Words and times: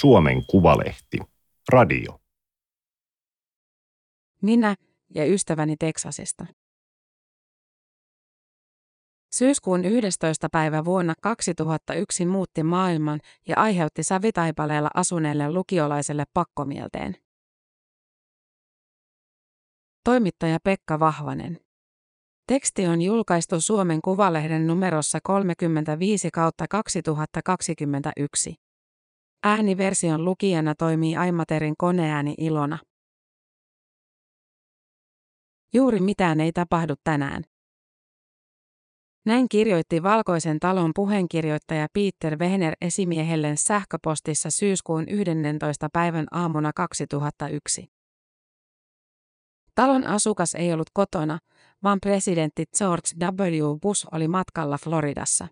Suomen 0.00 0.46
Kuvalehti. 0.46 1.18
Radio. 1.72 2.20
Minä 4.42 4.76
ja 5.14 5.26
ystäväni 5.26 5.76
Teksasista. 5.76 6.46
Syyskuun 9.32 9.84
11. 9.84 10.48
päivä 10.52 10.84
vuonna 10.84 11.14
2001 11.22 12.26
muutti 12.26 12.62
maailman 12.62 13.20
ja 13.48 13.56
aiheutti 13.56 14.02
savitaipaleella 14.02 14.90
asuneelle 14.94 15.52
lukiolaiselle 15.52 16.24
pakkomielteen. 16.34 17.16
Toimittaja 20.04 20.58
Pekka 20.64 21.00
Vahvanen. 21.00 21.60
Teksti 22.46 22.86
on 22.86 23.02
julkaistu 23.02 23.60
Suomen 23.60 24.02
Kuvalehden 24.02 24.66
numerossa 24.66 25.18
35 25.22 26.30
kautta 26.30 26.68
2021. 26.68 28.65
Ääniversion 29.48 30.24
lukijana 30.24 30.74
toimii 30.74 31.16
Aimaterin 31.16 31.74
koneääni 31.78 32.34
Ilona. 32.38 32.78
Juuri 35.74 36.00
mitään 36.00 36.40
ei 36.40 36.52
tapahdu 36.52 36.94
tänään. 37.04 37.44
Näin 39.26 39.48
kirjoitti 39.48 40.02
Valkoisen 40.02 40.60
talon 40.60 40.90
puheenkirjoittaja 40.94 41.86
Peter 41.92 42.38
Wehner 42.38 42.74
esimiehelleen 42.80 43.56
sähköpostissa 43.56 44.50
syyskuun 44.50 45.08
11. 45.08 45.88
päivän 45.92 46.26
aamuna 46.30 46.72
2001. 46.72 47.86
Talon 49.74 50.06
asukas 50.06 50.54
ei 50.54 50.72
ollut 50.72 50.90
kotona, 50.92 51.38
vaan 51.82 51.98
presidentti 52.00 52.64
George 52.78 53.08
W. 53.20 53.78
Bush 53.82 54.06
oli 54.12 54.28
matkalla 54.28 54.78
Floridassa. 54.78 55.48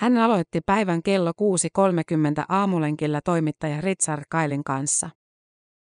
Hän 0.00 0.18
aloitti 0.18 0.60
päivän 0.66 1.02
kello 1.02 1.30
6.30 1.30 2.44
aamulenkillä 2.48 3.20
toimittaja 3.24 3.80
Richard 3.80 4.22
Kailin 4.30 4.64
kanssa. 4.64 5.10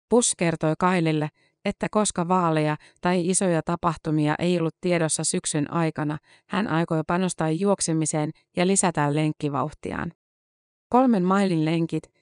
Bush 0.09 0.35
kertoi 0.37 0.73
Kailille, 0.79 1.29
että 1.65 1.87
koska 1.91 2.27
vaaleja 2.27 2.77
tai 3.01 3.29
isoja 3.29 3.61
tapahtumia 3.65 4.35
ei 4.39 4.59
ollut 4.59 4.75
tiedossa 4.81 5.23
syksyn 5.23 5.73
aikana, 5.73 6.17
hän 6.49 6.67
aikoi 6.67 7.01
panostaa 7.07 7.49
juoksemiseen 7.49 8.31
ja 8.57 8.67
lisätä 8.67 9.15
lenkkivauhtiaan. 9.15 10.11
Kolmen 10.89 11.23
mailin 11.23 11.65
lenkit, 11.65 12.03
4,8 12.07 12.13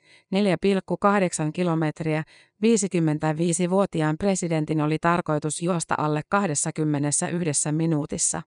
kilometriä, 1.54 2.24
55-vuotiaan 2.66 4.18
presidentin 4.18 4.82
oli 4.82 4.98
tarkoitus 5.02 5.62
juosta 5.62 5.96
alle 5.98 6.22
21 6.30 7.72
minuutissa. 7.72 8.42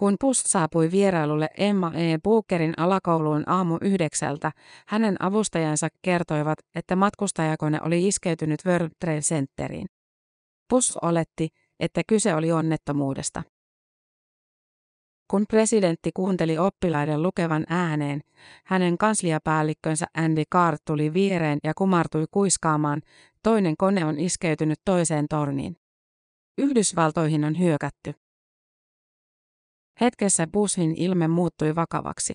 Kun 0.00 0.16
Pust 0.20 0.46
saapui 0.46 0.90
vierailulle 0.90 1.48
Emma 1.56 1.92
E. 1.94 2.18
Bookerin 2.24 2.74
alakouluun 2.76 3.44
aamu 3.46 3.78
yhdeksältä, 3.80 4.52
hänen 4.86 5.16
avustajansa 5.22 5.88
kertoivat, 6.02 6.58
että 6.74 6.96
matkustajakone 6.96 7.78
oli 7.82 8.08
iskeytynyt 8.08 8.60
World 8.66 8.90
Trade 9.00 9.20
Centeriin. 9.20 9.86
Pus 10.70 10.96
oletti, 10.96 11.48
että 11.80 12.02
kyse 12.08 12.34
oli 12.34 12.52
onnettomuudesta. 12.52 13.42
Kun 15.30 15.44
presidentti 15.48 16.10
kuunteli 16.14 16.58
oppilaiden 16.58 17.22
lukevan 17.22 17.64
ääneen, 17.68 18.20
hänen 18.64 18.98
kansliapäällikkönsä 18.98 20.06
Andy 20.14 20.42
Card 20.54 20.78
tuli 20.86 21.14
viereen 21.14 21.58
ja 21.64 21.72
kumartui 21.74 22.24
kuiskaamaan, 22.30 23.02
toinen 23.42 23.76
kone 23.76 24.04
on 24.04 24.18
iskeytynyt 24.18 24.78
toiseen 24.84 25.26
torniin. 25.28 25.76
Yhdysvaltoihin 26.58 27.44
on 27.44 27.58
hyökätty. 27.58 28.27
Hetkessä 30.00 30.46
Bushin 30.46 30.94
ilme 30.96 31.28
muuttui 31.28 31.74
vakavaksi. 31.74 32.34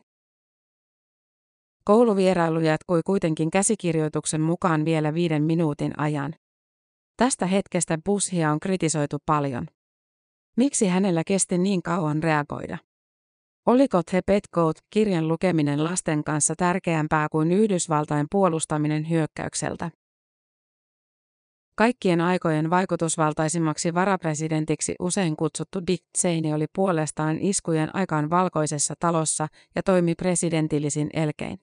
Kouluvierailu 1.85 2.59
jatkui 2.59 3.01
kuitenkin 3.05 3.51
käsikirjoituksen 3.51 4.41
mukaan 4.41 4.85
vielä 4.85 5.13
viiden 5.13 5.43
minuutin 5.43 5.99
ajan. 5.99 6.35
Tästä 7.17 7.45
hetkestä 7.45 7.97
Bushia 8.05 8.51
on 8.51 8.59
kritisoitu 8.59 9.17
paljon. 9.25 9.67
Miksi 10.57 10.87
hänellä 10.87 11.23
kesti 11.27 11.57
niin 11.57 11.83
kauan 11.83 12.23
reagoida? 12.23 12.77
Oliko 13.65 14.01
The 14.11 14.21
Petcoat 14.25 14.75
kirjan 14.89 15.27
lukeminen 15.27 15.83
lasten 15.83 16.23
kanssa 16.23 16.53
tärkeämpää 16.57 17.27
kuin 17.31 17.51
Yhdysvaltain 17.51 18.27
puolustaminen 18.31 19.09
hyökkäykseltä? 19.09 19.91
Kaikkien 21.75 22.21
aikojen 22.21 22.69
vaikutusvaltaisimmaksi 22.69 23.93
varapresidentiksi 23.93 24.95
usein 24.99 25.35
kutsuttu 25.35 25.79
Dick 25.87 26.03
Cheney 26.17 26.53
oli 26.53 26.65
puolestaan 26.75 27.37
iskujen 27.39 27.95
aikaan 27.95 28.29
valkoisessa 28.29 28.93
talossa 28.99 29.47
ja 29.75 29.83
toimi 29.83 30.15
presidentillisin 30.15 31.09
elkein. 31.13 31.59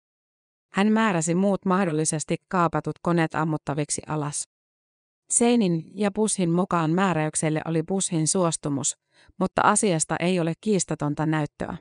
Hän 0.74 0.92
määräsi 0.92 1.36
muut 1.36 1.66
mahdollisesti 1.66 2.38
kaapatut 2.48 2.96
koneet 3.02 3.36
ammuttaviksi 3.36 4.02
alas. 4.08 4.50
Seinin 5.30 5.92
ja 5.94 6.12
Bushin 6.12 6.52
mukaan 6.52 6.92
määräykselle 6.92 7.62
oli 7.66 7.84
Bushin 7.84 8.28
suostumus, 8.28 8.98
mutta 9.40 9.62
asiasta 9.62 10.16
ei 10.20 10.40
ole 10.40 10.54
kiistatonta 10.62 11.26
näyttöä. 11.26 11.78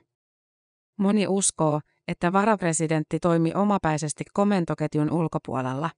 Moni 0.97 1.27
uskoo, 1.27 1.81
että 2.07 2.33
varapresidentti 2.33 3.19
toimi 3.19 3.53
omapäisesti 3.53 4.23
komentoketjun 4.33 5.11
ulkopuolella. 5.11 5.89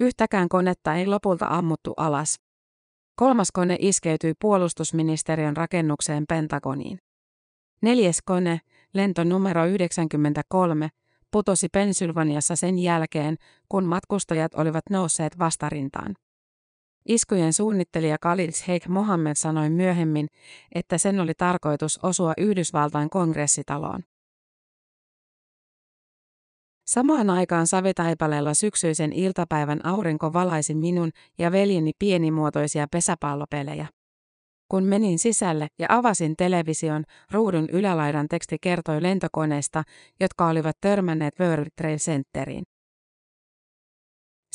Yhtäkään 0.00 0.48
konetta 0.48 0.94
ei 0.94 1.06
lopulta 1.06 1.46
ammuttu 1.46 1.94
alas. 1.96 2.40
Kolmas 3.16 3.52
kone 3.52 3.76
iskeytyi 3.80 4.34
puolustusministeriön 4.40 5.56
rakennukseen 5.56 6.24
Pentagoniin. 6.28 6.98
Neljäs 7.82 8.18
kone, 8.24 8.60
lento 8.94 9.24
numero 9.24 9.66
93, 9.66 10.88
putosi 11.30 11.68
Pennsylvaniassa 11.68 12.56
sen 12.56 12.78
jälkeen, 12.78 13.36
kun 13.68 13.84
matkustajat 13.84 14.54
olivat 14.54 14.84
nousseet 14.90 15.38
vastarintaan. 15.38 16.14
Iskujen 17.08 17.52
suunnittelija 17.52 18.18
Khalid 18.18 18.52
Sheikh 18.52 18.88
Mohammed 18.88 19.34
sanoi 19.34 19.70
myöhemmin, 19.70 20.26
että 20.74 20.98
sen 20.98 21.20
oli 21.20 21.34
tarkoitus 21.34 21.98
osua 22.02 22.32
Yhdysvaltain 22.38 23.10
kongressitaloon. 23.10 24.04
Samaan 26.86 27.30
aikaan 27.30 27.66
savitaipaleella 27.66 28.54
syksyisen 28.54 29.12
iltapäivän 29.12 29.86
aurinko 29.86 30.32
valaisi 30.32 30.74
minun 30.74 31.10
ja 31.38 31.52
veljeni 31.52 31.92
pienimuotoisia 31.98 32.86
pesäpallopelejä. 32.90 33.86
Kun 34.68 34.84
menin 34.84 35.18
sisälle 35.18 35.66
ja 35.78 35.86
avasin 35.90 36.36
television, 36.36 37.04
ruudun 37.30 37.68
ylälaidan 37.72 38.28
teksti 38.28 38.56
kertoi 38.60 39.02
lentokoneista, 39.02 39.82
jotka 40.20 40.48
olivat 40.48 40.76
törmänneet 40.80 41.40
World 41.40 41.68
Trade 41.76 41.96
Centeriin. 41.96 42.62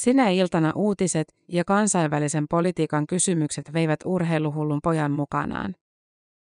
Sinä 0.02 0.30
iltana 0.30 0.72
uutiset 0.76 1.28
ja 1.48 1.66
kansainvälisen 1.66 2.46
politiikan 2.50 3.08
kysymykset 3.08 3.74
veivät 3.74 4.00
urheiluhullun 4.06 4.80
pojan 4.84 5.12
mukanaan. 5.12 5.76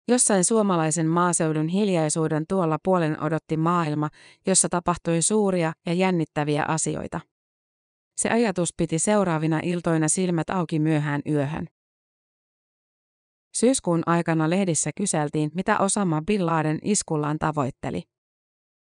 Jossain 0.07 0.43
suomalaisen 0.43 1.07
maaseudun 1.07 1.67
hiljaisuuden 1.67 2.45
tuolla 2.49 2.77
puolen 2.83 3.23
odotti 3.23 3.57
maailma, 3.57 4.09
jossa 4.47 4.69
tapahtui 4.69 5.21
suuria 5.21 5.73
ja 5.85 5.93
jännittäviä 5.93 6.65
asioita. 6.67 7.19
Se 8.17 8.29
ajatus 8.29 8.73
piti 8.77 8.99
seuraavina 8.99 9.59
iltoina 9.63 10.07
silmät 10.07 10.49
auki 10.49 10.79
myöhään 10.79 11.21
yöhön. 11.29 11.67
Syyskuun 13.55 14.03
aikana 14.05 14.49
lehdissä 14.49 14.91
kyseltiin, 14.97 15.51
mitä 15.55 15.77
Osama 15.77 16.21
Bin 16.27 16.45
Laden 16.45 16.79
iskullaan 16.81 17.39
tavoitteli. 17.39 18.03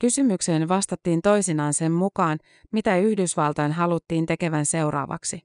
Kysymykseen 0.01 0.67
vastattiin 0.67 1.22
toisinaan 1.22 1.73
sen 1.73 1.91
mukaan, 1.91 2.40
mitä 2.72 2.97
Yhdysvaltain 2.97 3.72
haluttiin 3.72 4.25
tekevän 4.25 4.66
seuraavaksi. 4.66 5.41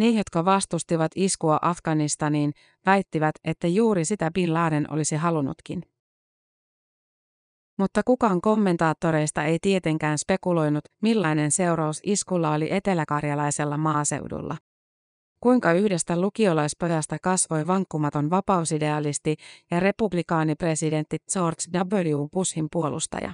Ne, 0.00 0.08
jotka 0.08 0.44
vastustivat 0.44 1.12
iskua 1.16 1.58
Afganistaniin, 1.62 2.52
väittivät, 2.86 3.34
että 3.44 3.66
juuri 3.66 4.04
sitä 4.04 4.30
Bin 4.34 4.54
Laden 4.54 4.92
olisi 4.92 5.16
halunnutkin. 5.16 5.82
Mutta 7.78 8.02
kukaan 8.04 8.40
kommentaattoreista 8.40 9.44
ei 9.44 9.58
tietenkään 9.62 10.18
spekuloinut, 10.18 10.84
millainen 11.02 11.50
seuraus 11.50 12.00
iskulla 12.04 12.54
oli 12.54 12.72
eteläkarjalaisella 12.72 13.76
maaseudulla. 13.76 14.56
Kuinka 15.40 15.72
yhdestä 15.72 16.20
lukiolaispojasta 16.20 17.16
kasvoi 17.22 17.66
vankkumaton 17.66 18.30
vapausidealisti 18.30 19.36
ja 19.70 19.80
republikaanipresidentti 19.80 21.18
George 21.32 21.62
W. 21.78 22.28
Bushin 22.32 22.68
puolustaja. 22.72 23.32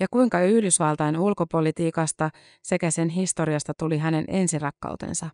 Ja 0.00 0.06
kuinka 0.10 0.40
Yhdysvaltain 0.40 1.18
ulkopolitiikasta 1.18 2.30
sekä 2.62 2.90
sen 2.90 3.08
historiasta 3.08 3.72
tuli 3.78 3.98
hänen 3.98 4.24
ensirakkautensa. 4.28 5.30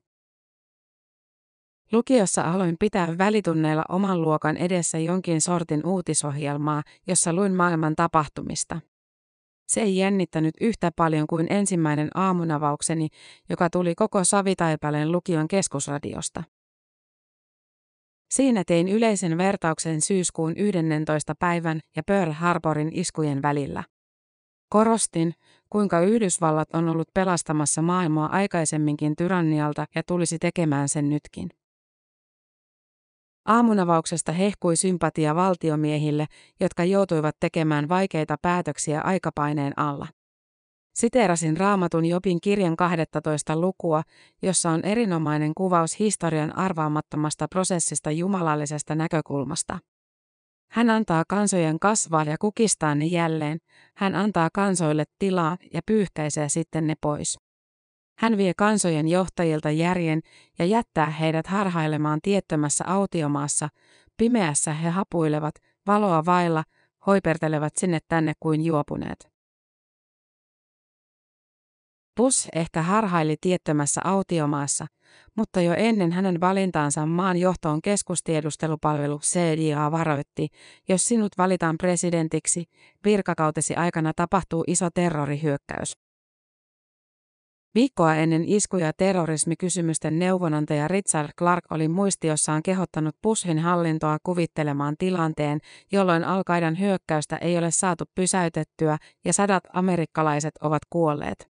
Lukiossa 1.92 2.42
aloin 2.42 2.76
pitää 2.80 3.18
välitunneilla 3.18 3.84
oman 3.88 4.22
luokan 4.22 4.56
edessä 4.56 4.98
jonkin 4.98 5.40
sortin 5.40 5.86
uutisohjelmaa, 5.86 6.82
jossa 7.06 7.32
luin 7.32 7.54
maailman 7.54 7.96
tapahtumista. 7.96 8.80
Se 9.68 9.80
ei 9.80 9.96
jännittänyt 9.96 10.54
yhtä 10.60 10.90
paljon 10.96 11.26
kuin 11.26 11.46
ensimmäinen 11.50 12.08
aamunavaukseni, 12.14 13.08
joka 13.48 13.70
tuli 13.70 13.94
koko 13.94 14.24
Savitaipaleen 14.24 15.12
lukion 15.12 15.48
keskusradiosta. 15.48 16.44
Siinä 18.30 18.62
tein 18.66 18.88
yleisen 18.88 19.38
vertauksen 19.38 20.00
syyskuun 20.00 20.56
11. 20.56 21.34
päivän 21.38 21.80
ja 21.96 22.02
Pearl 22.06 22.32
Harborin 22.32 22.90
iskujen 22.92 23.42
välillä. 23.42 23.84
Korostin, 24.68 25.34
kuinka 25.70 26.00
Yhdysvallat 26.00 26.68
on 26.72 26.88
ollut 26.88 27.08
pelastamassa 27.14 27.82
maailmaa 27.82 28.32
aikaisemminkin 28.32 29.16
tyrannialta 29.16 29.86
ja 29.94 30.02
tulisi 30.02 30.38
tekemään 30.38 30.88
sen 30.88 31.08
nytkin. 31.10 31.48
Aamunavauksesta 33.44 34.32
hehkui 34.32 34.76
sympatia 34.76 35.34
valtiomiehille, 35.34 36.26
jotka 36.60 36.84
joutuivat 36.84 37.36
tekemään 37.40 37.88
vaikeita 37.88 38.36
päätöksiä 38.42 39.00
aikapaineen 39.00 39.78
alla. 39.78 40.06
Siteerasin 40.94 41.56
raamatun 41.56 42.04
Jobin 42.04 42.40
kirjan 42.40 42.76
12 42.76 43.60
lukua, 43.60 44.02
jossa 44.42 44.70
on 44.70 44.84
erinomainen 44.84 45.52
kuvaus 45.56 45.98
historian 45.98 46.56
arvaamattomasta 46.58 47.48
prosessista 47.48 48.10
jumalallisesta 48.10 48.94
näkökulmasta. 48.94 49.78
Hän 50.70 50.90
antaa 50.90 51.24
kansojen 51.28 51.78
kasvaa 51.78 52.24
ja 52.24 52.36
kukistaa 52.38 52.94
ne 52.94 53.04
jälleen, 53.04 53.58
hän 53.96 54.14
antaa 54.14 54.48
kansoille 54.54 55.04
tilaa 55.18 55.56
ja 55.72 55.80
pyyhkäisee 55.86 56.48
sitten 56.48 56.86
ne 56.86 56.94
pois. 57.00 57.38
Hän 58.18 58.36
vie 58.36 58.52
kansojen 58.56 59.08
johtajilta 59.08 59.70
järjen 59.70 60.20
ja 60.58 60.64
jättää 60.64 61.10
heidät 61.10 61.46
harhailemaan 61.46 62.20
tiettömässä 62.22 62.84
autiomaassa, 62.86 63.68
pimeässä 64.16 64.72
he 64.72 64.88
hapuilevat, 64.88 65.54
valoa 65.86 66.24
vailla, 66.24 66.64
hoipertelevat 67.06 67.76
sinne 67.76 67.98
tänne 68.08 68.32
kuin 68.40 68.64
juopuneet. 68.64 69.32
Bus 72.16 72.48
ehkä 72.54 72.82
harhaili 72.82 73.36
tiettömässä 73.40 74.00
autiomaassa, 74.04 74.86
mutta 75.36 75.60
jo 75.60 75.74
ennen 75.76 76.12
hänen 76.12 76.40
valintaansa 76.40 77.06
maan 77.06 77.36
johtoon 77.36 77.82
keskustiedustelupalvelu 77.82 79.18
CDA 79.18 79.90
varoitti, 79.90 80.48
jos 80.88 81.04
sinut 81.04 81.32
valitaan 81.38 81.78
presidentiksi, 81.78 82.64
virkakautesi 83.04 83.74
aikana 83.74 84.12
tapahtuu 84.16 84.64
iso 84.66 84.88
terrorihyökkäys. 84.94 86.01
Viikkoa 87.74 88.14
ennen 88.14 88.44
iskuja 88.44 88.92
terrorismikysymysten 88.96 90.18
neuvonantaja 90.18 90.88
Richard 90.88 91.28
Clark 91.38 91.64
oli 91.70 91.88
muistiossaan 91.88 92.62
kehottanut 92.62 93.16
Bushin 93.22 93.58
hallintoa 93.58 94.18
kuvittelemaan 94.22 94.94
tilanteen, 94.98 95.58
jolloin 95.92 96.24
Al-Qaidan 96.24 96.78
hyökkäystä 96.78 97.36
ei 97.36 97.58
ole 97.58 97.70
saatu 97.70 98.04
pysäytettyä 98.14 98.98
ja 99.24 99.32
sadat 99.32 99.64
amerikkalaiset 99.72 100.54
ovat 100.60 100.82
kuolleet. 100.90 101.52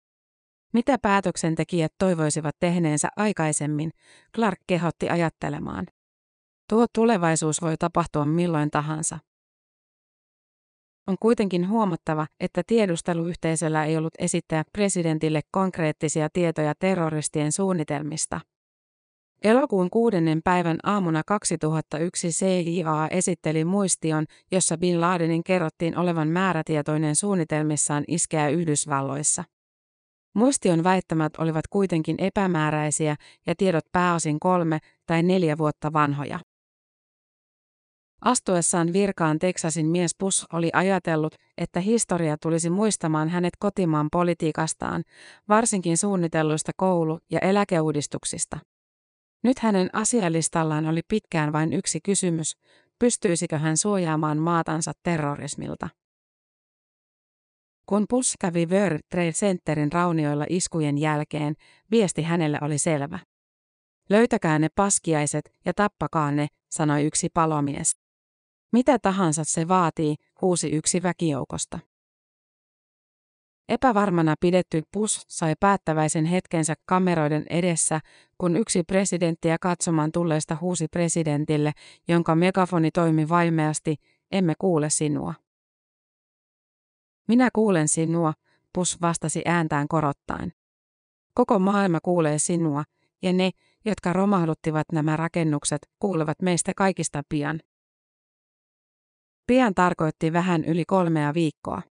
Mitä 0.74 0.98
päätöksentekijät 1.02 1.94
toivoisivat 1.98 2.56
tehneensä 2.60 3.10
aikaisemmin, 3.16 3.92
Clark 4.36 4.60
kehotti 4.68 5.10
ajattelemaan. 5.10 5.86
Tuo 6.70 6.86
tulevaisuus 6.96 7.62
voi 7.62 7.78
tapahtua 7.78 8.26
milloin 8.26 8.72
tahansa. 8.72 9.20
On 11.10 11.16
kuitenkin 11.20 11.70
huomattava, 11.70 12.28
että 12.40 12.62
tiedusteluyhteisöllä 12.68 13.86
ei 13.86 13.98
ollut 13.98 14.14
esittää 14.20 14.64
presidentille 14.74 15.42
konkreettisia 15.52 16.30
tietoja 16.34 16.74
terroristien 16.80 17.52
suunnitelmista. 17.52 18.42
Elokuun 19.44 19.90
kuudennen 19.90 20.42
päivän 20.44 20.78
aamuna 20.84 21.22
2001 21.26 22.28
CIA 22.28 23.08
esitteli 23.12 23.66
muistion, 23.66 24.26
jossa 24.52 24.78
Bin 24.78 25.02
Ladenin 25.02 25.44
kerrottiin 25.44 25.98
olevan 25.98 26.28
määrätietoinen 26.28 27.16
suunnitelmissaan 27.16 28.04
iskeä 28.08 28.50
Yhdysvalloissa. 28.50 29.44
Muistion 30.36 30.84
väittämät 30.84 31.34
olivat 31.38 31.68
kuitenkin 31.70 32.16
epämääräisiä 32.18 33.16
ja 33.48 33.56
tiedot 33.56 33.86
pääosin 33.92 34.40
kolme 34.40 34.80
tai 35.06 35.24
neljä 35.24 35.58
vuotta 35.58 35.94
vanhoja. 35.94 36.40
Astuessaan 38.22 38.94
virkaan 38.94 39.40
Teksasin 39.40 39.86
mies 39.86 40.16
Bush 40.20 40.46
oli 40.54 40.70
ajatellut, 40.74 41.36
että 41.58 41.80
historia 41.80 42.38
tulisi 42.42 42.70
muistamaan 42.70 43.30
hänet 43.30 43.54
kotimaan 43.60 44.08
politiikastaan, 44.12 45.04
varsinkin 45.50 45.98
suunnitelluista 45.98 46.72
koulu- 46.78 47.20
ja 47.32 47.40
eläkeuudistuksista. 47.40 48.60
Nyt 49.44 49.60
hänen 49.60 49.90
asialistallaan 49.94 50.86
oli 50.86 51.02
pitkään 51.08 51.54
vain 51.54 51.74
yksi 51.74 52.00
kysymys, 52.02 52.58
pystyisikö 53.00 53.58
hän 53.58 53.78
suojaamaan 53.78 54.38
maatansa 54.38 54.92
terrorismilta. 55.04 55.90
Kun 57.86 58.06
Bush 58.10 58.36
kävi 58.40 58.66
World 58.66 59.00
Trade 59.12 59.32
Centerin 59.32 59.92
raunioilla 59.92 60.46
iskujen 60.50 60.98
jälkeen, 60.98 61.56
viesti 61.92 62.22
hänelle 62.22 62.58
oli 62.62 62.78
selvä. 62.78 63.20
Löytäkää 64.10 64.60
ne 64.60 64.68
paskiaiset 64.76 65.52
ja 65.66 65.74
tappakaa 65.74 66.32
ne, 66.32 66.48
sanoi 66.72 67.04
yksi 67.04 67.30
palomies. 67.34 67.92
Mitä 68.72 69.00
tahansa 69.00 69.44
se 69.44 69.68
vaatii, 69.68 70.16
huusi 70.42 70.70
yksi 70.70 71.04
väkijoukosta. 71.04 71.80
Epävarmana 73.70 74.36
pidetty 74.40 74.84
Bush 74.94 75.26
sai 75.28 75.54
päättäväisen 75.60 76.26
hetkensä 76.26 76.76
kameroiden 76.86 77.46
edessä, 77.50 78.00
kun 78.38 78.58
yksi 78.58 78.84
presidenttiä 78.84 79.58
katsomaan 79.62 80.12
tulleesta 80.12 80.58
huusi 80.62 80.88
presidentille, 80.88 81.72
jonka 82.08 82.36
megafoni 82.36 82.92
toimi 82.92 83.30
vaimeasti, 83.30 83.96
emme 84.32 84.54
kuule 84.60 84.90
sinua. 84.90 85.34
Minä 87.28 87.50
kuulen 87.54 87.88
sinua, 87.88 88.34
Bush 88.74 89.02
vastasi 89.02 89.42
ääntään 89.46 89.88
korottaen. 89.88 90.54
Koko 91.34 91.60
maailma 91.60 92.00
kuulee 92.04 92.40
sinua, 92.40 92.84
ja 93.22 93.34
ne, 93.34 93.52
jotka 93.86 94.14
romahduttivat 94.14 94.88
nämä 94.92 95.18
rakennukset, 95.18 95.90
kuulevat 96.00 96.42
meistä 96.42 96.72
kaikista 96.76 97.24
pian. 97.30 97.60
Pian 99.50 99.76
tarkoitti 99.76 100.34
vähän 100.34 100.66
yli 100.66 100.86
kolmea 100.86 101.34
viikkoa. 101.34 101.82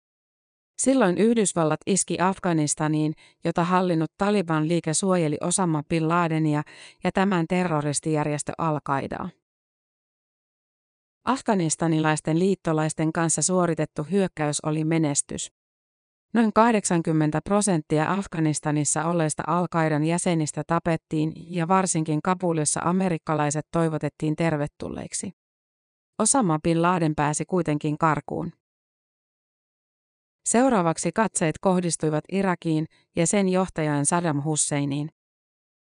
Silloin 0.82 1.18
Yhdysvallat 1.18 1.80
iski 1.86 2.16
Afganistaniin, 2.20 3.12
jota 3.44 3.64
hallinnut 3.64 4.10
Taliban 4.18 4.68
liike 4.68 4.94
suojeli 4.94 5.36
Osama 5.40 5.82
Bin 5.88 6.08
Ladenia 6.08 6.62
ja 7.04 7.12
tämän 7.12 7.46
terroristijärjestö 7.48 8.52
Al-Qaidaa. 8.58 9.28
Afganistanilaisten 11.24 12.38
liittolaisten 12.38 13.12
kanssa 13.12 13.42
suoritettu 13.42 14.06
hyökkäys 14.10 14.60
oli 14.60 14.84
menestys. 14.84 15.52
Noin 16.34 16.52
80 16.52 17.40
prosenttia 17.44 18.12
Afganistanissa 18.12 19.04
olleista 19.04 19.42
al 19.46 19.66
jäsenistä 20.06 20.62
tapettiin 20.66 21.32
ja 21.54 21.68
varsinkin 21.68 22.22
Kabulissa 22.22 22.80
amerikkalaiset 22.84 23.66
toivotettiin 23.72 24.36
tervetulleiksi. 24.36 25.32
Osama 26.18 26.58
Bin 26.64 26.82
Laden 26.82 27.14
pääsi 27.14 27.44
kuitenkin 27.44 27.98
karkuun. 27.98 28.52
Seuraavaksi 30.48 31.10
katseet 31.14 31.58
kohdistuivat 31.60 32.24
Irakiin 32.32 32.86
ja 33.16 33.26
sen 33.26 33.48
johtajaan 33.48 34.06
Saddam 34.06 34.42
Husseiniin. 34.44 35.10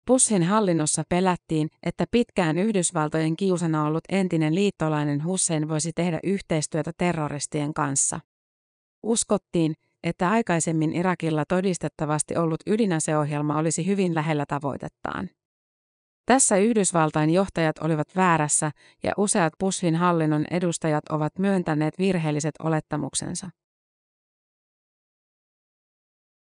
Bushin 0.07 0.43
hallinnossa 0.43 1.03
pelättiin, 1.09 1.69
että 1.83 2.05
pitkään 2.11 2.59
Yhdysvaltojen 2.59 3.37
kiusana 3.37 3.85
ollut 3.85 4.05
entinen 4.09 4.55
liittolainen 4.55 5.25
Hussein 5.25 5.69
voisi 5.69 5.93
tehdä 5.93 6.21
yhteistyötä 6.23 6.93
terroristien 6.99 7.75
kanssa. 7.75 8.21
Uskottiin, 9.03 9.75
että 10.03 10.31
aikaisemmin 10.31 10.93
Irakilla 10.93 11.45
todistettavasti 11.49 12.37
ollut 12.37 12.61
ydinaseohjelma 12.67 13.59
olisi 13.59 13.87
hyvin 13.87 14.15
lähellä 14.15 14.45
tavoitettaan. 14.49 15.31
Tässä 16.27 16.57
Yhdysvaltain 16.57 17.31
johtajat 17.31 17.79
olivat 17.79 18.17
väärässä 18.17 18.71
ja 19.03 19.13
useat 19.17 19.53
Bushin 19.61 19.97
hallinnon 19.97 20.45
edustajat 20.51 21.09
ovat 21.09 21.39
myöntäneet 21.39 21.99
virheelliset 21.99 22.55
olettamuksensa. 22.63 23.51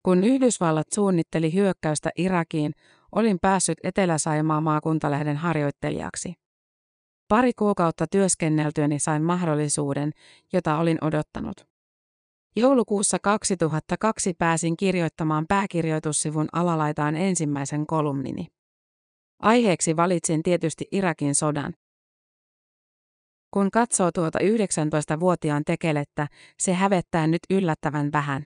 Kun 0.03 0.23
Yhdysvallat 0.23 0.88
suunnitteli 0.93 1.53
hyökkäystä 1.53 2.09
Irakiin, 2.15 2.71
olin 3.11 3.38
päässyt 3.41 3.77
Etelä-Saimaa 3.83 4.61
maakuntalehden 4.61 5.38
harjoittelijaksi. 5.38 6.33
Pari 7.27 7.53
kuukautta 7.53 8.07
työskenneltyäni 8.07 9.00
sain 9.00 9.23
mahdollisuuden, 9.23 10.11
jota 10.53 10.77
olin 10.77 10.97
odottanut. 11.01 11.67
Joulukuussa 12.55 13.17
2002 13.19 14.33
pääsin 14.33 14.77
kirjoittamaan 14.77 15.45
pääkirjoitussivun 15.47 16.47
alalaitaan 16.53 17.15
ensimmäisen 17.15 17.88
kolumnini. 17.88 18.47
Aiheeksi 19.41 19.95
valitsin 19.95 20.43
tietysti 20.43 20.88
Irakin 20.91 21.36
sodan. 21.36 21.74
Kun 23.53 23.71
katsoo 23.71 24.12
tuota 24.12 24.39
19-vuotiaan 24.39 25.63
tekelettä, 25.65 26.27
se 26.60 26.74
hävettää 26.74 27.27
nyt 27.27 27.41
yllättävän 27.50 28.10
vähän. 28.13 28.43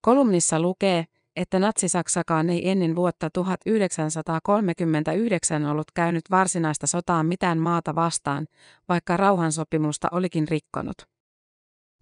Kolumnissa 0.00 0.60
lukee, 0.60 1.04
että 1.36 1.58
Natsi-Saksakaan 1.58 2.50
ei 2.50 2.70
ennen 2.70 2.96
vuotta 2.96 3.30
1939 3.30 5.64
ollut 5.64 5.90
käynyt 5.94 6.24
varsinaista 6.30 6.86
sotaa 6.86 7.22
mitään 7.22 7.58
maata 7.58 7.94
vastaan, 7.94 8.46
vaikka 8.88 9.16
rauhansopimusta 9.16 10.08
olikin 10.12 10.48
rikkonut. 10.48 10.96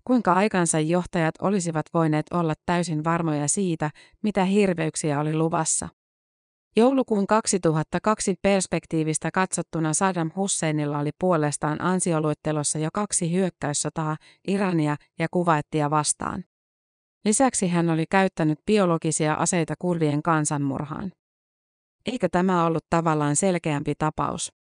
Kuinka 0.05 0.33
aikansa 0.33 0.81
johtajat 0.81 1.35
olisivat 1.41 1.87
voineet 1.95 2.27
olla 2.33 2.55
täysin 2.67 3.05
varmoja 3.05 3.49
siitä, 3.49 3.91
mitä 4.23 4.45
hirveyksiä 4.45 5.21
oli 5.21 5.37
luvassa? 5.37 5.89
Joulukuun 6.79 7.27
2002 7.27 8.35
perspektiivistä 8.43 9.31
katsottuna 9.31 9.95
Saddam 9.95 10.31
Husseinilla 10.37 10.99
oli 10.99 11.11
puolestaan 11.21 11.81
ansioluettelossa 11.81 12.79
jo 12.79 12.89
kaksi 12.93 13.33
hyökkäyssotaa 13.33 14.17
Irania 14.49 14.97
ja 15.19 15.27
Kuwaittia 15.31 15.91
vastaan. 15.91 16.45
Lisäksi 17.25 17.69
hän 17.69 17.91
oli 17.91 18.05
käyttänyt 18.11 18.59
biologisia 18.67 19.35
aseita 19.35 19.75
kurdien 19.79 20.23
kansanmurhaan. 20.23 21.13
Eikö 22.07 22.29
tämä 22.33 22.65
ollut 22.65 22.85
tavallaan 22.91 23.37
selkeämpi 23.37 23.95
tapaus? 23.99 24.53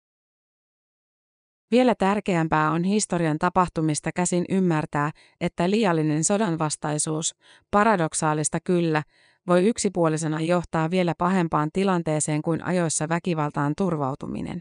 Vielä 1.70 1.94
tärkeämpää 1.94 2.70
on 2.70 2.84
historian 2.84 3.38
tapahtumista 3.38 4.10
käsin 4.14 4.44
ymmärtää, 4.48 5.10
että 5.40 5.70
liiallinen 5.70 6.24
sodanvastaisuus, 6.24 7.34
paradoksaalista 7.70 8.58
kyllä, 8.64 9.02
voi 9.46 9.66
yksipuolisena 9.66 10.40
johtaa 10.40 10.90
vielä 10.90 11.14
pahempaan 11.18 11.70
tilanteeseen 11.72 12.42
kuin 12.42 12.64
ajoissa 12.64 13.08
väkivaltaan 13.08 13.72
turvautuminen. 13.76 14.60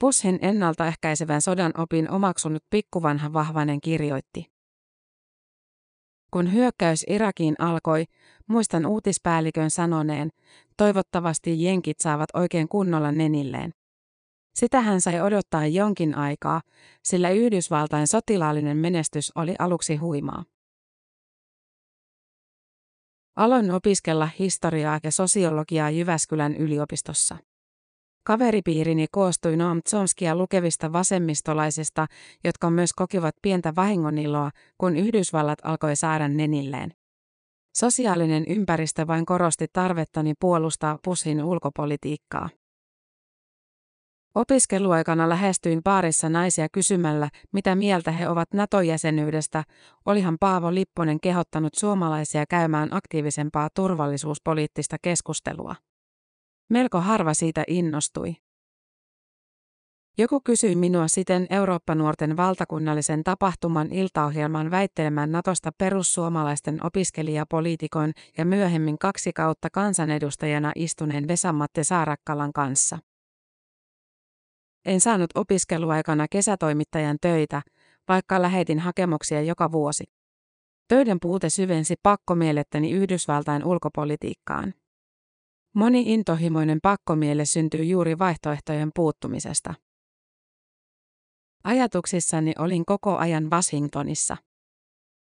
Bushin 0.00 0.38
ennaltaehkäisevän 0.42 1.42
sodan 1.42 1.72
opin 1.78 2.10
omaksunut 2.10 2.64
pikkuvanha 2.70 3.32
Vahvainen 3.32 3.80
kirjoitti. 3.80 4.46
Kun 6.30 6.52
hyökkäys 6.52 7.04
Irakiin 7.08 7.54
alkoi, 7.58 8.04
muistan 8.46 8.86
uutispäällikön 8.86 9.70
sanoneen, 9.70 10.30
toivottavasti 10.76 11.62
jenkit 11.62 12.00
saavat 12.00 12.28
oikein 12.34 12.68
kunnolla 12.68 13.12
nenilleen. 13.12 13.72
Sitä 14.54 14.80
hän 14.80 15.00
sai 15.00 15.20
odottaa 15.20 15.66
jonkin 15.66 16.14
aikaa, 16.14 16.60
sillä 17.02 17.30
Yhdysvaltain 17.30 18.06
sotilaallinen 18.06 18.76
menestys 18.76 19.32
oli 19.34 19.54
aluksi 19.58 19.96
huimaa. 19.96 20.44
Aloin 23.38 23.70
opiskella 23.70 24.28
historiaa 24.38 25.00
ja 25.02 25.12
sosiologiaa 25.12 25.90
Jyväskylän 25.90 26.56
yliopistossa. 26.56 27.36
Kaveripiirini 28.26 29.06
koostui 29.10 29.56
Noam 29.56 29.82
Chomskia 29.88 30.36
lukevista 30.36 30.92
vasemmistolaisista, 30.92 32.06
jotka 32.44 32.70
myös 32.70 32.92
kokivat 32.92 33.34
pientä 33.42 33.72
vahingoniloa, 33.76 34.50
kun 34.78 34.96
Yhdysvallat 34.96 35.58
alkoi 35.62 35.96
saada 35.96 36.28
nenilleen. 36.28 36.92
Sosiaalinen 37.76 38.44
ympäristö 38.48 39.06
vain 39.06 39.26
korosti 39.26 39.66
tarvettani 39.72 40.34
puolustaa 40.40 40.98
Pushin 41.04 41.44
ulkopolitiikkaa. 41.44 42.48
Opiskeluaikana 44.38 45.28
lähestyin 45.28 45.82
baarissa 45.82 46.28
naisia 46.28 46.68
kysymällä, 46.68 47.28
mitä 47.52 47.74
mieltä 47.74 48.10
he 48.12 48.28
ovat 48.28 48.54
NATO-jäsenyydestä, 48.54 49.64
olihan 50.06 50.36
Paavo 50.40 50.74
Lipponen 50.74 51.20
kehottanut 51.20 51.74
suomalaisia 51.74 52.44
käymään 52.46 52.88
aktiivisempaa 52.94 53.68
turvallisuuspoliittista 53.74 54.96
keskustelua. 55.02 55.74
Melko 56.70 57.00
harva 57.00 57.34
siitä 57.34 57.64
innostui. 57.68 58.36
Joku 60.18 60.40
kysyi 60.44 60.76
minua 60.76 61.08
siten 61.08 61.46
Eurooppa-nuorten 61.50 62.36
valtakunnallisen 62.36 63.24
tapahtuman 63.24 63.92
iltaohjelman 63.92 64.70
väittelemään 64.70 65.32
Natosta 65.32 65.70
perussuomalaisten 65.78 66.86
opiskelijapoliitikon 66.86 68.12
ja 68.38 68.44
myöhemmin 68.44 68.98
kaksi 68.98 69.32
kautta 69.32 69.70
kansanedustajana 69.70 70.72
istuneen 70.74 71.28
Vesamatte 71.28 71.84
Saarakkalan 71.84 72.52
kanssa. 72.52 72.98
En 74.88 75.00
saanut 75.00 75.30
opiskeluaikana 75.34 76.26
kesätoimittajan 76.30 77.16
töitä, 77.20 77.62
vaikka 78.08 78.42
lähetin 78.42 78.78
hakemuksia 78.78 79.42
joka 79.42 79.72
vuosi. 79.72 80.04
Töiden 80.88 81.18
puute 81.22 81.50
syvensi 81.50 81.94
pakkomielettäni 82.02 82.90
Yhdysvaltain 82.90 83.64
ulkopolitiikkaan. 83.64 84.74
Moni 85.74 86.14
intohimoinen 86.14 86.78
pakkomielle 86.82 87.44
syntyy 87.44 87.84
juuri 87.84 88.18
vaihtoehtojen 88.18 88.90
puuttumisesta. 88.94 89.74
Ajatuksissani 91.64 92.52
olin 92.58 92.84
koko 92.84 93.16
ajan 93.16 93.50
Washingtonissa. 93.50 94.36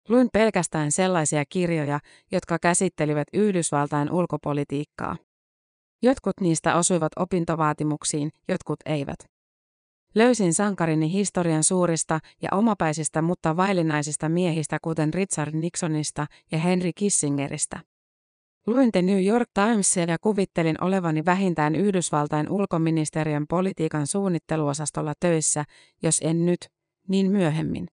Luin 0.09 0.29
pelkästään 0.33 0.91
sellaisia 0.91 1.43
kirjoja, 1.49 1.99
jotka 2.31 2.59
käsittelivät 2.59 3.27
Yhdysvaltain 3.33 4.11
ulkopolitiikkaa. 4.11 5.15
Jotkut 6.03 6.39
niistä 6.41 6.75
osuivat 6.75 7.11
opintovaatimuksiin, 7.15 8.29
jotkut 8.47 8.79
eivät. 8.85 9.36
Löysin 10.17 10.53
sankarini 10.53 11.11
historian 11.11 11.63
suurista 11.63 12.19
ja 12.41 12.49
omapäisistä 12.51 13.21
mutta 13.21 13.57
vaillinaisista 13.57 14.29
miehistä 14.29 14.77
kuten 14.81 15.13
Richard 15.13 15.55
Nixonista 15.55 16.25
ja 16.51 16.57
Henry 16.57 16.91
Kissingeristä. 16.95 17.79
Luin 18.67 18.91
The 18.91 19.01
New 19.01 19.25
York 19.25 19.49
Timesia 19.53 20.03
ja 20.03 20.17
kuvittelin 20.21 20.83
olevani 20.83 21.25
vähintään 21.25 21.75
Yhdysvaltain 21.75 22.49
ulkoministeriön 22.49 23.45
politiikan 23.49 24.07
suunnitteluosastolla 24.07 25.13
töissä, 25.19 25.63
jos 26.03 26.21
en 26.23 26.45
nyt, 26.45 26.59
niin 27.07 27.31
myöhemmin. 27.31 27.87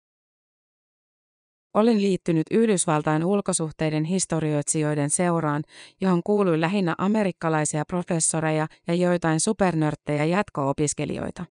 Olin 1.73 2.01
liittynyt 2.01 2.47
Yhdysvaltain 2.51 3.25
ulkosuhteiden 3.25 4.03
historioitsijoiden 4.03 5.09
seuraan, 5.09 5.63
johon 6.01 6.21
kuului 6.25 6.61
lähinnä 6.61 6.95
amerikkalaisia 6.97 7.83
professoreja 7.87 8.67
ja 8.87 8.93
joitain 8.93 9.39
supernörttejä 9.39 10.25
jatko-opiskelijoita. 10.25 11.45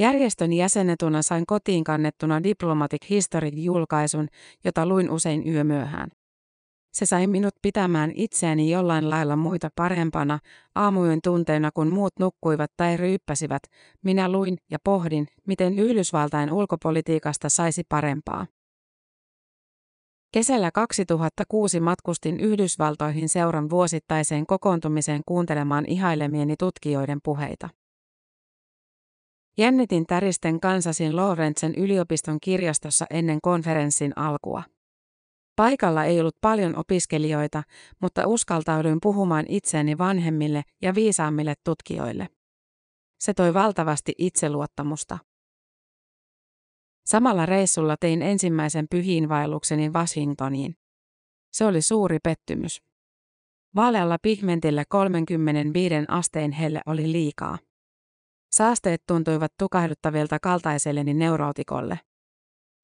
Järjestön 0.00 0.52
jäsenetuna 0.52 1.22
sain 1.22 1.46
kotiin 1.46 1.84
kannettuna 1.84 2.42
Diplomatic 2.42 3.10
History-julkaisun, 3.10 4.28
jota 4.64 4.86
luin 4.86 5.10
usein 5.10 5.48
yömyöhään. 5.48 6.10
Se 6.92 7.06
sai 7.06 7.26
minut 7.26 7.54
pitämään 7.62 8.12
itseäni 8.14 8.70
jollain 8.70 9.10
lailla 9.10 9.36
muita 9.36 9.68
parempana, 9.76 10.38
aamujen 10.74 11.18
tunteina 11.24 11.70
kun 11.74 11.92
muut 11.92 12.12
nukkuivat 12.18 12.70
tai 12.76 12.96
ryyppäsivät, 12.96 13.62
minä 14.04 14.32
luin 14.32 14.56
ja 14.70 14.78
pohdin, 14.84 15.26
miten 15.46 15.78
Yhdysvaltain 15.78 16.52
ulkopolitiikasta 16.52 17.48
saisi 17.48 17.82
parempaa. 17.88 18.46
Kesällä 20.32 20.70
2006 20.70 21.80
matkustin 21.80 22.40
Yhdysvaltoihin 22.40 23.28
seuran 23.28 23.70
vuosittaiseen 23.70 24.46
kokoontumiseen 24.46 25.22
kuuntelemaan 25.26 25.84
ihailemieni 25.88 26.54
tutkijoiden 26.56 27.18
puheita. 27.24 27.68
Jännitin 29.60 30.06
täristen 30.06 30.60
kansasin 30.60 31.16
Lorentsen 31.16 31.74
yliopiston 31.74 32.38
kirjastossa 32.40 33.06
ennen 33.10 33.38
konferenssin 33.42 34.12
alkua. 34.16 34.62
Paikalla 35.56 36.04
ei 36.04 36.20
ollut 36.20 36.36
paljon 36.40 36.76
opiskelijoita, 36.76 37.62
mutta 38.02 38.26
uskaltauduin 38.26 38.98
puhumaan 39.02 39.44
itseäni 39.48 39.98
vanhemmille 39.98 40.62
ja 40.82 40.94
viisaammille 40.94 41.54
tutkijoille. 41.64 42.28
Se 43.18 43.34
toi 43.34 43.54
valtavasti 43.54 44.12
itseluottamusta. 44.18 45.18
Samalla 47.06 47.46
reissulla 47.46 47.96
tein 47.96 48.22
ensimmäisen 48.22 48.86
pyhiinvaellukseni 48.90 49.88
Washingtoniin. 49.88 50.74
Se 51.52 51.64
oli 51.64 51.82
suuri 51.82 52.18
pettymys. 52.24 52.82
Vaalealla 53.76 54.16
pigmentillä 54.22 54.84
35 54.88 55.94
asteen 56.08 56.52
helle 56.52 56.80
oli 56.86 57.12
liikaa. 57.12 57.58
Saasteet 58.50 59.02
tuntuivat 59.06 59.52
tukahduttavilta 59.58 60.38
kaltaiselleni 60.38 61.14
neurootikolle. 61.14 62.00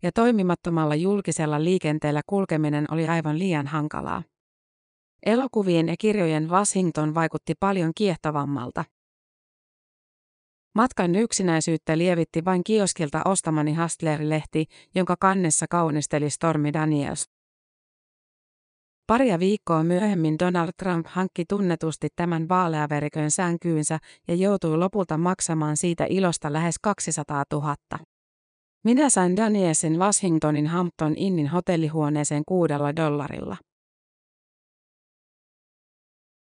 Ja 0.03 0.13
toimimattomalla 0.13 0.95
julkisella 0.95 1.65
liikenteellä 1.65 2.23
kulkeminen 2.27 2.87
oli 2.91 3.09
aivan 3.09 3.39
liian 3.39 3.67
hankalaa. 3.67 4.23
Elokuvien 5.27 5.89
ja 5.89 5.95
kirjojen 5.99 6.49
Washington 6.49 7.15
vaikutti 7.15 7.55
paljon 7.61 7.93
kiehtovammalta. 7.95 8.85
Matkan 10.75 11.15
yksinäisyyttä 11.15 11.99
lievitti 11.99 12.45
vain 12.45 12.65
kioskilta 12.65 13.23
ostamani 13.25 13.75
Hustler-lehti, 13.75 14.65
jonka 14.95 15.17
kannessa 15.21 15.67
kaunisteli 15.71 16.31
Stormy 16.31 16.73
Daniels. 16.73 17.36
Paria 19.07 19.39
viikkoa 19.39 19.83
myöhemmin 19.83 20.39
Donald 20.39 20.73
Trump 20.77 21.07
hankki 21.09 21.45
tunnetusti 21.49 22.09
tämän 22.17 22.49
vaaleaverikön 22.49 23.31
sänkyynsä 23.31 23.99
ja 24.29 24.35
joutui 24.35 24.79
lopulta 24.79 25.19
maksamaan 25.19 25.77
siitä 25.77 26.07
ilosta 26.09 26.53
lähes 26.53 26.79
200 26.83 27.45
000. 27.53 27.77
Minä 28.85 29.11
sain 29.11 29.37
Danielsin 29.37 29.99
Washingtonin 29.99 30.67
Hampton 30.67 31.15
Innin 31.17 31.49
hotellihuoneeseen 31.49 32.43
kuudella 32.49 32.97
dollarilla. 32.97 33.57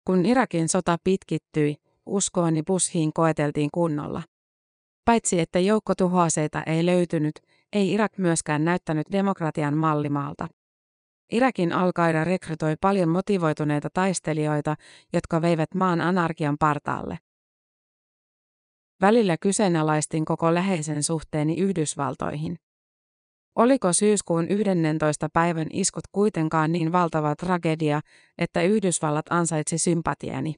Kun 0.06 0.26
Irakin 0.26 0.68
sota 0.68 0.96
pitkittyi, 1.04 1.76
uskooni 2.06 2.62
Bushiin 2.62 3.12
koeteltiin 3.12 3.70
kunnolla. 3.74 4.22
Paitsi 5.04 5.40
että 5.40 5.58
joukkotuhoaseita 5.58 6.62
ei 6.62 6.86
löytynyt, 6.86 7.34
ei 7.72 7.92
Irak 7.92 8.18
myöskään 8.18 8.64
näyttänyt 8.64 9.06
demokratian 9.12 9.76
mallimaalta. 9.76 10.48
Irakin 11.32 11.72
al 11.72 11.92
rekrytoi 12.24 12.76
paljon 12.80 13.08
motivoituneita 13.08 13.88
taistelijoita, 13.94 14.76
jotka 15.12 15.42
veivät 15.42 15.74
maan 15.74 16.00
anarkian 16.00 16.58
partaalle. 16.58 17.18
Välillä 19.00 19.36
kyseenalaistin 19.40 20.24
koko 20.24 20.54
läheisen 20.54 21.02
suhteeni 21.02 21.56
Yhdysvaltoihin. 21.60 22.56
Oliko 23.56 23.92
syyskuun 23.92 24.48
11. 24.48 25.28
päivän 25.32 25.66
iskut 25.72 26.04
kuitenkaan 26.12 26.72
niin 26.72 26.92
valtava 26.92 27.36
tragedia, 27.36 28.00
että 28.38 28.62
Yhdysvallat 28.62 29.26
ansaitsi 29.30 29.78
sympatiani? 29.78 30.54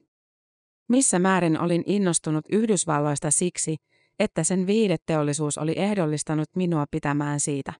Missä 0.89 1.19
määrin 1.19 1.59
olin 1.59 1.83
innostunut 1.85 2.45
Yhdysvalloista 2.51 3.31
siksi, 3.31 3.75
että 4.19 4.43
sen 4.43 4.67
viideteollisuus 4.67 5.57
oli 5.57 5.73
ehdollistanut 5.75 6.49
minua 6.55 6.85
pitämään 6.91 7.39
siitä? 7.39 7.73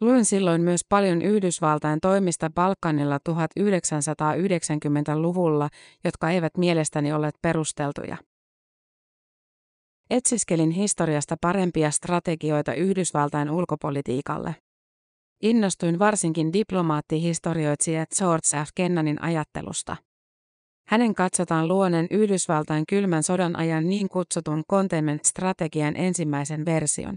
Luin 0.00 0.24
silloin 0.24 0.62
myös 0.62 0.80
paljon 0.88 1.22
Yhdysvaltain 1.22 2.00
toimista 2.00 2.50
Balkanilla 2.50 3.18
1990-luvulla, 3.28 5.68
jotka 6.04 6.30
eivät 6.30 6.56
mielestäni 6.56 7.12
olleet 7.12 7.34
perusteltuja. 7.42 8.16
Etsiskelin 10.10 10.70
historiasta 10.70 11.36
parempia 11.40 11.90
strategioita 11.90 12.74
Yhdysvaltain 12.74 13.50
ulkopolitiikalle. 13.50 14.54
Innostuin 15.42 15.98
varsinkin 15.98 16.52
diplomaattihistorioitsija 16.52 18.06
George 18.18 18.64
F. 18.64 18.68
Kennanin 18.74 19.22
ajattelusta. 19.22 19.96
Hänen 20.88 21.14
katsotaan 21.14 21.68
luoneen 21.68 22.06
Yhdysvaltain 22.10 22.84
kylmän 22.88 23.22
sodan 23.22 23.56
ajan 23.56 23.88
niin 23.88 24.08
kutsutun 24.08 24.62
containment-strategian 24.70 25.96
ensimmäisen 25.96 26.64
version. 26.64 27.16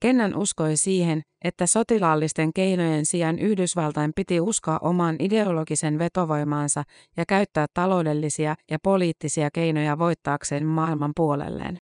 Kennan 0.00 0.36
uskoi 0.36 0.76
siihen, 0.76 1.22
että 1.44 1.66
sotilaallisten 1.66 2.52
keinojen 2.52 3.06
sijaan 3.06 3.38
Yhdysvaltain 3.38 4.12
piti 4.16 4.40
uskoa 4.40 4.78
omaan 4.78 5.16
ideologisen 5.18 5.98
vetovoimaansa 5.98 6.82
ja 7.16 7.24
käyttää 7.28 7.66
taloudellisia 7.74 8.54
ja 8.70 8.78
poliittisia 8.82 9.48
keinoja 9.52 9.98
voittaakseen 9.98 10.66
maailman 10.66 11.12
puolelleen. 11.16 11.78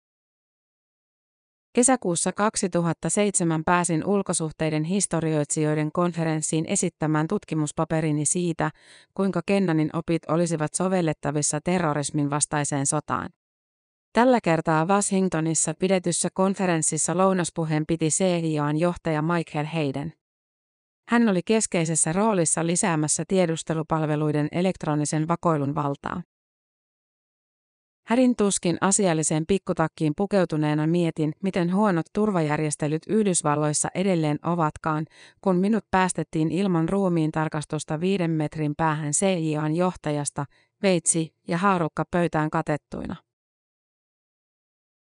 Kesäkuussa 1.75 2.31
2007 2.31 3.63
pääsin 3.65 4.05
ulkosuhteiden 4.05 4.83
historioitsijoiden 4.83 5.91
konferenssiin 5.91 6.65
esittämään 6.67 7.27
tutkimuspaperini 7.27 8.25
siitä, 8.25 8.71
kuinka 9.13 9.41
Kennanin 9.45 9.89
opit 9.93 10.29
olisivat 10.29 10.73
sovellettavissa 10.73 11.59
terrorismin 11.63 12.29
vastaiseen 12.29 12.85
sotaan. 12.85 13.29
Tällä 14.15 14.39
kertaa 14.43 14.85
Washingtonissa 14.85 15.73
pidetyssä 15.79 16.29
konferenssissa 16.33 17.17
lounaspuheen 17.17 17.85
piti 17.87 18.07
CIAn 18.07 18.77
johtaja 18.77 19.21
Michael 19.21 19.65
Hayden. 19.65 20.13
Hän 21.09 21.29
oli 21.29 21.41
keskeisessä 21.45 22.13
roolissa 22.13 22.65
lisäämässä 22.65 23.23
tiedustelupalveluiden 23.27 24.47
elektronisen 24.51 25.27
vakoilun 25.27 25.75
valtaa. 25.75 26.21
Hädin 28.07 28.35
tuskin 28.35 28.77
asialliseen 28.81 29.45
pikkutakkiin 29.47 30.13
pukeutuneena 30.17 30.87
mietin, 30.87 31.33
miten 31.43 31.75
huonot 31.75 32.05
turvajärjestelyt 32.13 33.01
Yhdysvalloissa 33.09 33.89
edelleen 33.95 34.39
ovatkaan, 34.45 35.05
kun 35.41 35.55
minut 35.55 35.85
päästettiin 35.91 36.51
ilman 36.51 36.89
ruumiin 36.89 37.31
tarkastusta 37.31 37.99
viiden 37.99 38.31
metrin 38.31 38.73
päähän 38.77 39.11
CIAn 39.11 39.75
johtajasta, 39.75 40.45
veitsi 40.83 41.33
ja 41.47 41.57
haarukka 41.57 42.03
pöytään 42.11 42.49
katettuina. 42.49 43.15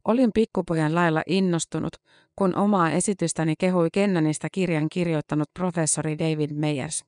Olin 0.08 0.32
pikkupojan 0.34 0.96
lailla 0.96 1.24
innostunut, 1.28 1.94
kun 2.36 2.56
omaa 2.56 2.92
esitystäni 2.92 3.54
kehui 3.60 3.90
Kennanista 3.94 4.48
kirjan 4.52 4.90
kirjoittanut 4.90 5.50
professori 5.60 6.18
David 6.18 6.52
Meyers. 6.54 7.06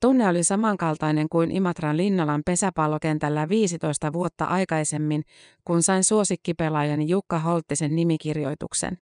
Tunne 0.00 0.28
oli 0.28 0.44
samankaltainen 0.44 1.28
kuin 1.28 1.50
Imatran 1.50 1.96
Linnalan 1.96 2.42
pesäpallokentällä 2.46 3.48
15 3.48 4.12
vuotta 4.12 4.44
aikaisemmin, 4.44 5.22
kun 5.64 5.82
sain 5.82 6.04
suosikkipelaajani 6.04 7.08
Jukka 7.08 7.38
Holttisen 7.38 7.96
nimikirjoituksen. 7.96 8.98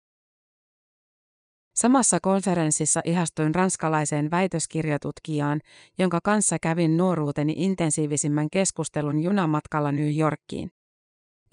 Samassa 1.74 2.18
konferenssissa 2.22 3.00
ihastuin 3.04 3.54
ranskalaiseen 3.54 4.30
väitöskirjatutkijaan, 4.30 5.60
jonka 5.98 6.20
kanssa 6.24 6.56
kävin 6.58 6.96
nuoruuteni 6.96 7.54
intensiivisimmän 7.56 8.50
keskustelun 8.50 9.22
junamatkalla 9.22 9.92
New 9.92 10.18
Yorkiin. 10.18 10.70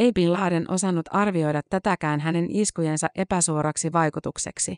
Ei 0.02 0.12
Bin 0.12 0.34
Laden 0.34 0.72
osannut 0.72 1.06
arvioida 1.12 1.62
tätäkään 1.70 2.20
hänen 2.20 2.48
iskujensa 2.50 3.08
epäsuoraksi 3.16 3.92
vaikutukseksi. 3.92 4.76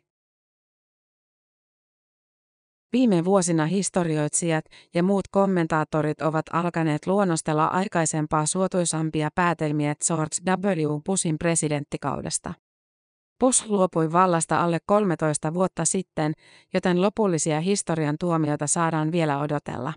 Viime 2.93 3.25
vuosina 3.25 3.65
historioitsijat 3.65 4.65
ja 4.93 5.03
muut 5.03 5.27
kommentaattorit 5.31 6.21
ovat 6.21 6.45
alkaneet 6.53 7.07
luonnostella 7.07 7.65
aikaisempaa 7.65 8.45
suotuisampia 8.45 9.29
päätelmiä 9.35 9.95
George 10.07 10.35
W. 10.51 10.99
Bushin 11.05 11.37
presidenttikaudesta. 11.37 12.53
Bush 13.39 13.69
luopui 13.69 14.11
vallasta 14.11 14.63
alle 14.63 14.79
13 14.85 15.53
vuotta 15.53 15.85
sitten, 15.85 16.33
joten 16.73 17.01
lopullisia 17.01 17.61
historian 17.61 18.15
tuomioita 18.19 18.67
saadaan 18.67 19.11
vielä 19.11 19.39
odotella. 19.39 19.93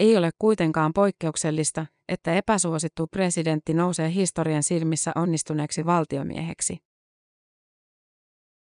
Ei 0.00 0.16
ole 0.16 0.30
kuitenkaan 0.38 0.92
poikkeuksellista, 0.92 1.86
että 2.08 2.34
epäsuosittu 2.34 3.06
presidentti 3.06 3.74
nousee 3.74 4.12
historian 4.14 4.62
silmissä 4.62 5.12
onnistuneeksi 5.14 5.86
valtiomieheksi. 5.86 6.76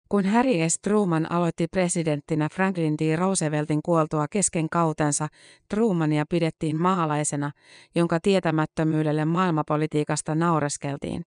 Kun 0.08 0.24
Harry 0.24 0.68
S. 0.68 0.78
Truman 0.82 1.32
aloitti 1.32 1.66
presidenttinä 1.68 2.48
Franklin 2.48 2.94
D. 2.94 3.16
Rooseveltin 3.16 3.80
kuoltua 3.82 4.28
kesken 4.28 4.68
kautensa, 4.70 5.28
Trumania 5.68 6.24
pidettiin 6.30 6.82
maalaisena, 6.82 7.50
jonka 7.94 8.20
tietämättömyydelle 8.20 9.24
maailmapolitiikasta 9.24 10.34
naureskeltiin. 10.34 11.22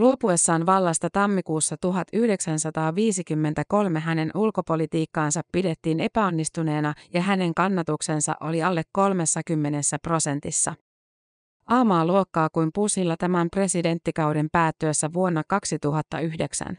Luopuessaan 0.00 0.66
vallasta 0.66 1.08
tammikuussa 1.12 1.76
1953 1.76 4.00
hänen 4.00 4.30
ulkopolitiikkaansa 4.34 5.40
pidettiin 5.52 6.00
epäonnistuneena 6.00 6.94
ja 7.14 7.22
hänen 7.22 7.54
kannatuksensa 7.54 8.34
oli 8.40 8.62
alle 8.62 8.82
30 8.92 9.78
prosentissa. 10.02 10.74
Aamaa 11.66 12.06
luokkaa 12.06 12.48
kuin 12.52 12.70
pusilla 12.74 13.16
tämän 13.16 13.48
presidenttikauden 13.50 14.48
päättyessä 14.52 15.12
vuonna 15.12 15.42
2009. 15.48 16.76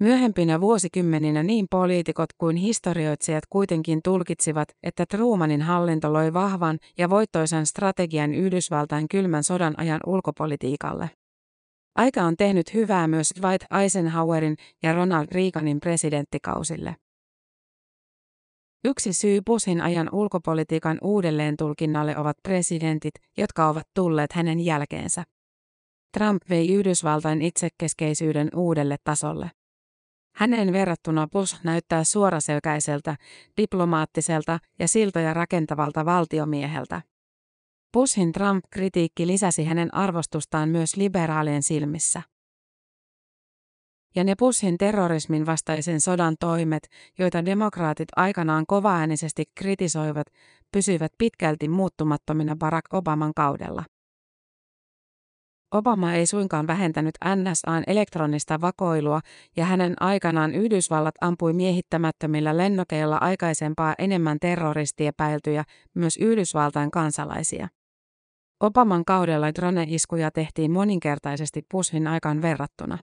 Myöhempinä 0.00 0.60
vuosikymmeninä 0.60 1.42
niin 1.42 1.66
poliitikot 1.70 2.32
kuin 2.38 2.56
historioitsijat 2.56 3.44
kuitenkin 3.50 4.00
tulkitsivat, 4.04 4.68
että 4.82 5.06
Trumanin 5.06 5.62
hallinto 5.62 6.12
loi 6.12 6.32
vahvan 6.32 6.78
ja 6.98 7.10
voittoisan 7.10 7.66
strategian 7.66 8.34
Yhdysvaltain 8.34 9.08
kylmän 9.08 9.44
sodan 9.44 9.74
ajan 9.76 10.00
ulkopolitiikalle. 10.06 11.10
Aika 11.94 12.22
on 12.22 12.36
tehnyt 12.36 12.74
hyvää 12.74 13.08
myös 13.08 13.32
Dwight 13.40 13.72
Eisenhowerin 13.82 14.56
ja 14.82 14.92
Ronald 14.92 15.26
Reaganin 15.32 15.80
presidenttikausille. 15.80 16.96
Yksi 18.84 19.12
syy 19.12 19.40
Bushin 19.46 19.80
ajan 19.80 20.08
ulkopolitiikan 20.12 20.98
uudelleen 21.02 21.56
tulkinnalle 21.56 22.16
ovat 22.16 22.36
presidentit, 22.42 23.14
jotka 23.36 23.68
ovat 23.68 23.88
tulleet 23.94 24.32
hänen 24.32 24.60
jälkeensä. 24.60 25.24
Trump 26.18 26.42
vei 26.50 26.74
Yhdysvaltain 26.74 27.42
itsekeskeisyyden 27.42 28.50
uudelle 28.56 28.96
tasolle. 29.04 29.50
Hänen 30.34 30.72
verrattuna 30.72 31.28
Bush 31.32 31.60
näyttää 31.64 32.04
suoraselkäiseltä, 32.04 33.16
diplomaattiselta 33.56 34.58
ja 34.78 34.88
siltoja 34.88 35.34
rakentavalta 35.34 36.04
valtiomieheltä. 36.04 37.02
Bushin 37.92 38.32
Trump-kritiikki 38.32 39.26
lisäsi 39.26 39.64
hänen 39.64 39.94
arvostustaan 39.94 40.68
myös 40.68 40.96
liberaalien 40.96 41.62
silmissä. 41.62 42.22
Ja 44.14 44.24
ne 44.24 44.34
Bushin 44.38 44.78
terrorismin 44.78 45.46
vastaisen 45.46 46.00
sodan 46.00 46.36
toimet, 46.40 46.88
joita 47.18 47.44
demokraatit 47.44 48.08
aikanaan 48.16 48.64
kovaäänisesti 48.66 49.44
kritisoivat, 49.54 50.26
pysyivät 50.72 51.12
pitkälti 51.18 51.68
muuttumattomina 51.68 52.56
Barack 52.56 52.94
Obaman 52.94 53.32
kaudella. 53.36 53.84
Obama 55.74 56.12
ei 56.12 56.26
suinkaan 56.26 56.66
vähentänyt 56.66 57.14
NSAn 57.24 57.84
elektronista 57.86 58.60
vakoilua 58.60 59.20
ja 59.56 59.64
hänen 59.64 59.94
aikanaan 60.00 60.54
Yhdysvallat 60.54 61.14
ampui 61.20 61.52
miehittämättömillä 61.52 62.56
lennokeilla 62.56 63.16
aikaisempaa 63.16 63.94
enemmän 63.98 64.38
terroristiepäiltyjä, 64.40 65.64
myös 65.94 66.16
Yhdysvaltain 66.16 66.90
kansalaisia. 66.90 67.68
Obaman 68.60 69.04
kaudella 69.04 69.54
drone-iskuja 69.54 70.30
tehtiin 70.30 70.70
moninkertaisesti 70.70 71.62
Bushin 71.72 72.06
aikaan 72.06 72.42
verrattuna. 72.42 72.98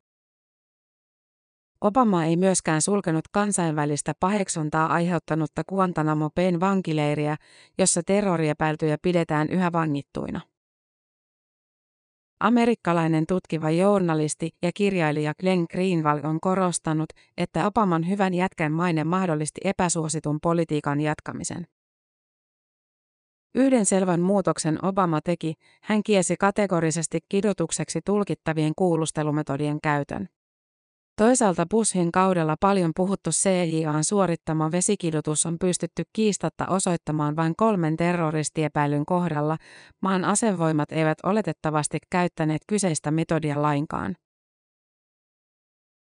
Obama 1.81 2.23
ei 2.23 2.37
myöskään 2.37 2.81
sulkenut 2.81 3.27
kansainvälistä 3.31 4.13
paheksuntaa 4.19 4.93
aiheuttanutta 4.93 5.63
Guantanamo 5.69 6.29
Bayn 6.35 6.59
vankileiriä, 6.59 7.35
jossa 7.77 8.01
terroriepäiltyjä 8.05 8.97
pidetään 9.01 9.49
yhä 9.49 9.71
vangittuina. 9.71 10.41
Amerikkalainen 12.39 13.25
tutkiva 13.27 13.69
journalisti 13.69 14.49
ja 14.61 14.71
kirjailija 14.75 15.33
Glenn 15.39 15.65
Greenwald 15.71 16.23
on 16.23 16.39
korostanut, 16.39 17.09
että 17.37 17.67
Obaman 17.67 18.09
hyvän 18.09 18.33
jätkän 18.33 18.71
maine 18.71 19.03
mahdollisti 19.03 19.61
epäsuositun 19.63 20.39
politiikan 20.41 21.01
jatkamisen. 21.01 21.67
Yhden 23.57 23.85
selvän 23.85 24.21
muutoksen 24.21 24.85
Obama 24.85 25.21
teki, 25.21 25.53
hän 25.81 26.03
kiesi 26.03 26.35
kategorisesti 26.39 27.19
kidutukseksi 27.29 27.99
tulkittavien 28.05 28.73
kuulustelumetodien 28.75 29.81
käytön. 29.83 30.27
Toisaalta 31.15 31.65
Bushin 31.69 32.11
kaudella 32.11 32.55
paljon 32.59 32.91
puhuttu 32.95 33.29
CJAn 33.29 34.03
suorittama 34.03 34.71
vesikidutus 34.71 35.45
on 35.45 35.59
pystytty 35.59 36.03
kiistatta 36.13 36.65
osoittamaan 36.69 37.35
vain 37.35 37.53
kolmen 37.55 37.97
terroristiepäilyn 37.97 39.05
kohdalla, 39.05 39.57
maan 40.01 40.25
asevoimat 40.25 40.91
eivät 40.91 41.17
oletettavasti 41.23 41.97
käyttäneet 42.09 42.61
kyseistä 42.67 43.11
metodia 43.11 43.61
lainkaan. 43.61 44.15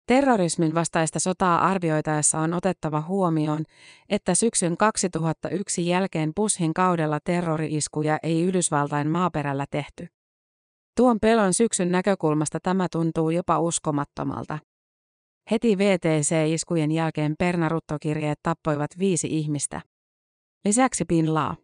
Terrorismin 0.06 0.76
vastaista 0.76 1.20
sotaa 1.20 1.66
arvioitaessa 1.66 2.40
on 2.40 2.54
otettava 2.54 3.02
huomioon, 3.02 3.64
että 4.10 4.36
syksyn 4.36 4.78
2001 4.78 5.88
jälkeen 5.88 6.32
Bushin 6.36 6.74
kaudella 6.74 7.20
terrori-iskuja 7.24 8.18
ei 8.24 8.44
Yhdysvaltain 8.44 9.10
maaperällä 9.10 9.66
tehty. 9.72 10.08
Tuon 10.98 11.20
pelon 11.20 11.54
syksyn 11.54 11.92
näkökulmasta 11.92 12.60
tämä 12.64 12.88
tuntuu 12.92 13.30
jopa 13.30 13.60
uskomattomalta. 13.60 14.60
Heti 15.52 15.78
VTC-iskujen 15.78 16.92
jälkeen 16.92 17.36
pernaruttokirjeet 17.40 18.40
tappoivat 18.44 18.92
viisi 19.00 19.28
ihmistä. 19.28 19.82
Lisäksi 20.66 21.06
Bin 21.06 21.34
La. 21.34 21.56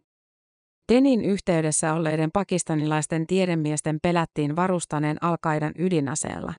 Denin 0.92 1.24
yhteydessä 1.24 1.94
olleiden 1.94 2.30
pakistanilaisten 2.32 3.26
tiedemiesten 3.26 3.98
pelättiin 4.02 4.56
varustaneen 4.56 5.24
alkaiden 5.24 5.72
ydinaseella. 5.78 6.52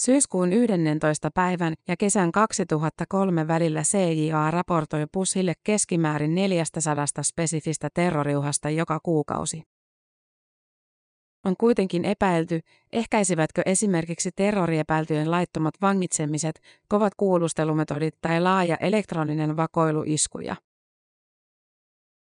Syyskuun 0.00 0.52
11. 0.52 1.30
päivän 1.34 1.74
ja 1.88 1.96
kesän 1.96 2.32
2003 2.32 3.48
välillä 3.48 3.82
CIA 3.82 4.50
raportoi 4.50 5.06
Busille 5.12 5.52
keskimäärin 5.64 6.34
400 6.34 7.06
spesifistä 7.22 7.88
terroriuhasta 7.94 8.70
joka 8.70 9.00
kuukausi. 9.02 9.62
On 11.44 11.54
kuitenkin 11.58 12.04
epäilty, 12.04 12.60
ehkäisivätkö 12.92 13.62
esimerkiksi 13.66 14.30
terroriepäiltyjen 14.36 15.30
laittomat 15.30 15.74
vangitsemiset, 15.82 16.60
kovat 16.88 17.14
kuulustelumetodit 17.16 18.14
tai 18.20 18.40
laaja 18.40 18.76
elektroninen 18.76 19.56
vakoilu 19.56 20.02
iskuja. 20.06 20.56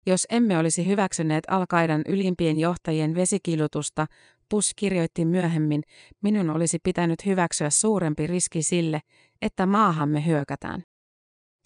Jos 0.06 0.26
emme 0.30 0.58
olisi 0.58 0.86
hyväksyneet 0.86 1.44
Al-Qaidan 1.48 2.02
ylimpien 2.08 2.58
johtajien 2.60 3.14
vesikilutusta, 3.14 4.06
Bush 4.50 4.72
kirjoitti 4.76 5.24
myöhemmin, 5.24 5.82
minun 6.22 6.50
olisi 6.50 6.78
pitänyt 6.82 7.26
hyväksyä 7.26 7.70
suurempi 7.70 8.26
riski 8.26 8.62
sille, 8.62 9.00
että 9.42 9.66
maahamme 9.66 10.26
hyökätään. 10.26 10.82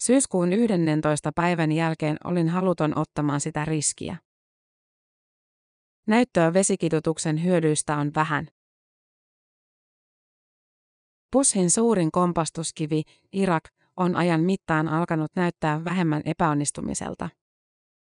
Syyskuun 0.01 0.53
11. 0.53 1.31
päivän 1.35 1.71
jälkeen 1.71 2.17
olin 2.23 2.49
haluton 2.49 2.97
ottamaan 2.97 3.41
sitä 3.41 3.65
riskiä. 3.65 4.17
Näyttöä 6.07 6.53
vesikidutuksen 6.53 7.43
hyödyistä 7.43 7.97
on 7.97 8.11
vähän. 8.15 8.47
Bushin 11.31 11.71
suurin 11.71 12.11
kompastuskivi, 12.11 13.03
Irak, 13.33 13.63
on 13.97 14.15
ajan 14.15 14.41
mittaan 14.41 14.87
alkanut 14.87 15.31
näyttää 15.35 15.83
vähemmän 15.83 16.21
epäonnistumiselta. 16.25 17.29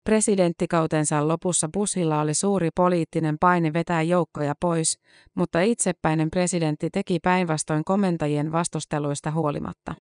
Presidenttikautensa 0.07 1.27
lopussa 1.27 1.69
Bushilla 1.73 2.21
oli 2.21 2.33
suuri 2.33 2.69
poliittinen 2.75 3.37
paine 3.39 3.73
vetää 3.73 4.01
joukkoja 4.01 4.55
pois, 4.61 4.99
mutta 5.35 5.61
itsepäinen 5.61 6.29
presidentti 6.31 6.89
teki 6.89 7.19
päinvastoin 7.23 7.83
komentajien 7.85 8.51
vastusteluista 8.51 9.31
huolimatta. 9.31 9.95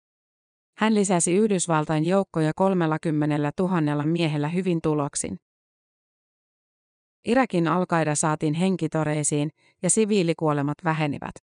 Hän 0.79 0.95
lisäsi 0.95 1.35
Yhdysvaltain 1.35 2.05
joukkoja 2.05 2.53
30 2.57 3.53
000 3.59 4.03
miehellä 4.03 4.49
hyvin 4.49 4.79
tuloksin. 4.83 5.37
Irakin 7.25 7.69
alkaida 7.69 8.15
saatiin 8.15 8.55
henkitoreisiin 8.55 9.51
ja 9.83 9.91
siviilikuolemat 9.91 10.79
vähenivät. 10.85 11.35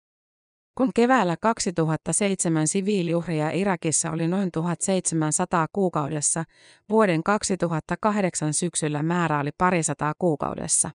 Kun 0.78 0.92
keväällä 0.96 1.38
2007 1.42 2.68
siviiliuhria 2.68 3.52
Irakissa 3.52 4.12
oli 4.12 4.28
noin 4.28 4.52
1700 4.52 5.68
kuukaudessa, 5.74 6.44
vuoden 6.90 7.24
2008 7.24 8.54
syksyllä 8.54 9.04
määrä 9.04 9.40
oli 9.40 9.50
parisataa 9.58 10.14
kuukaudessa. 10.20 10.92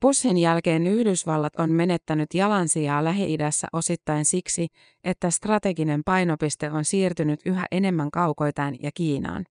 Bushin 0.00 0.38
jälkeen 0.38 0.86
Yhdysvallat 0.86 1.56
on 1.56 1.72
menettänyt 1.72 2.34
jalansijaa 2.34 3.04
Lähi-idässä 3.04 3.66
osittain 3.72 4.24
siksi, 4.24 4.66
että 5.04 5.30
strateginen 5.30 6.02
painopiste 6.04 6.70
on 6.70 6.84
siirtynyt 6.84 7.40
yhä 7.46 7.66
enemmän 7.70 8.10
kaukoitaan 8.10 8.76
ja 8.82 8.90
Kiinaan. 8.94 9.44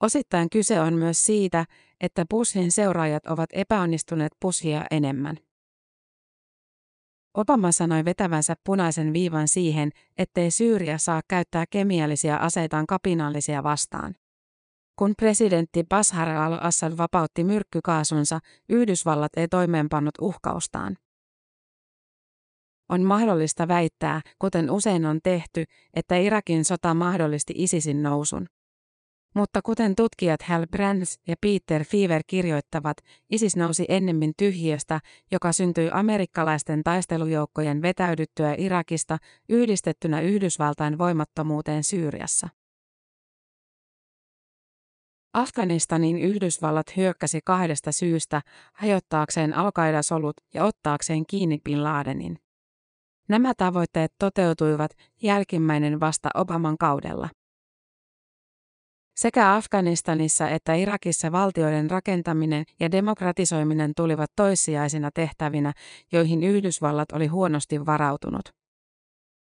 Osittain 0.00 0.50
kyse 0.50 0.80
on 0.80 0.94
myös 0.94 1.24
siitä, 1.24 1.64
että 2.00 2.24
Bushin 2.30 2.72
seuraajat 2.72 3.26
ovat 3.26 3.50
epäonnistuneet 3.52 4.32
Bushia 4.40 4.84
enemmän. 4.90 5.36
Obama 7.34 7.72
sanoi 7.72 8.04
vetävänsä 8.04 8.54
punaisen 8.64 9.12
viivan 9.12 9.48
siihen, 9.48 9.90
ettei 10.18 10.50
Syyria 10.50 10.98
saa 10.98 11.20
käyttää 11.28 11.64
kemiallisia 11.70 12.36
aseitaan 12.36 12.86
kapinallisia 12.86 13.62
vastaan. 13.62 14.14
Kun 14.96 15.14
presidentti 15.16 15.84
Bashar 15.88 16.28
al-Assad 16.28 16.96
vapautti 16.96 17.44
myrkkykaasunsa, 17.44 18.38
Yhdysvallat 18.68 19.32
ei 19.36 19.48
toimeenpannut 19.48 20.14
uhkaustaan. 20.20 20.96
On 22.88 23.02
mahdollista 23.02 23.68
väittää, 23.68 24.20
kuten 24.38 24.70
usein 24.70 25.06
on 25.06 25.20
tehty, 25.22 25.64
että 25.94 26.16
Irakin 26.16 26.64
sota 26.64 26.94
mahdollisti 26.94 27.54
ISISin 27.56 28.02
nousun. 28.02 28.46
Mutta 29.34 29.60
kuten 29.62 29.94
tutkijat 29.94 30.42
Hal 30.42 30.66
Brands 30.66 31.20
ja 31.26 31.36
Peter 31.40 31.84
Fever 31.84 32.22
kirjoittavat, 32.26 32.96
ISIS 33.30 33.56
nousi 33.56 33.84
ennemmin 33.88 34.32
tyhjiöstä, 34.36 35.00
joka 35.30 35.52
syntyi 35.52 35.90
amerikkalaisten 35.92 36.82
taistelujoukkojen 36.82 37.82
vetäydyttyä 37.82 38.54
Irakista 38.58 39.18
yhdistettynä 39.48 40.20
Yhdysvaltain 40.20 40.98
voimattomuuteen 40.98 41.84
Syyriassa. 41.84 42.48
Afganistanin 45.34 46.18
Yhdysvallat 46.18 46.96
hyökkäsi 46.96 47.40
kahdesta 47.44 47.92
syystä, 47.92 48.42
hajottaakseen 48.72 49.54
al 49.54 49.70
solut 50.02 50.36
ja 50.54 50.64
ottaakseen 50.64 51.26
kiinni 51.26 51.58
Bin 51.64 51.84
Ladenin. 51.84 52.38
Nämä 53.28 53.52
tavoitteet 53.56 54.12
toteutuivat 54.18 54.90
jälkimmäinen 55.22 56.00
vasta 56.00 56.28
Obaman 56.34 56.78
kaudella. 56.78 57.28
Sekä 59.16 59.54
Afganistanissa 59.54 60.48
että 60.48 60.74
Irakissa 60.74 61.32
valtioiden 61.32 61.90
rakentaminen 61.90 62.64
ja 62.80 62.90
demokratisoiminen 62.90 63.92
tulivat 63.96 64.30
toissijaisina 64.36 65.10
tehtävinä, 65.14 65.72
joihin 66.12 66.42
Yhdysvallat 66.42 67.12
oli 67.12 67.26
huonosti 67.26 67.86
varautunut. 67.86 68.42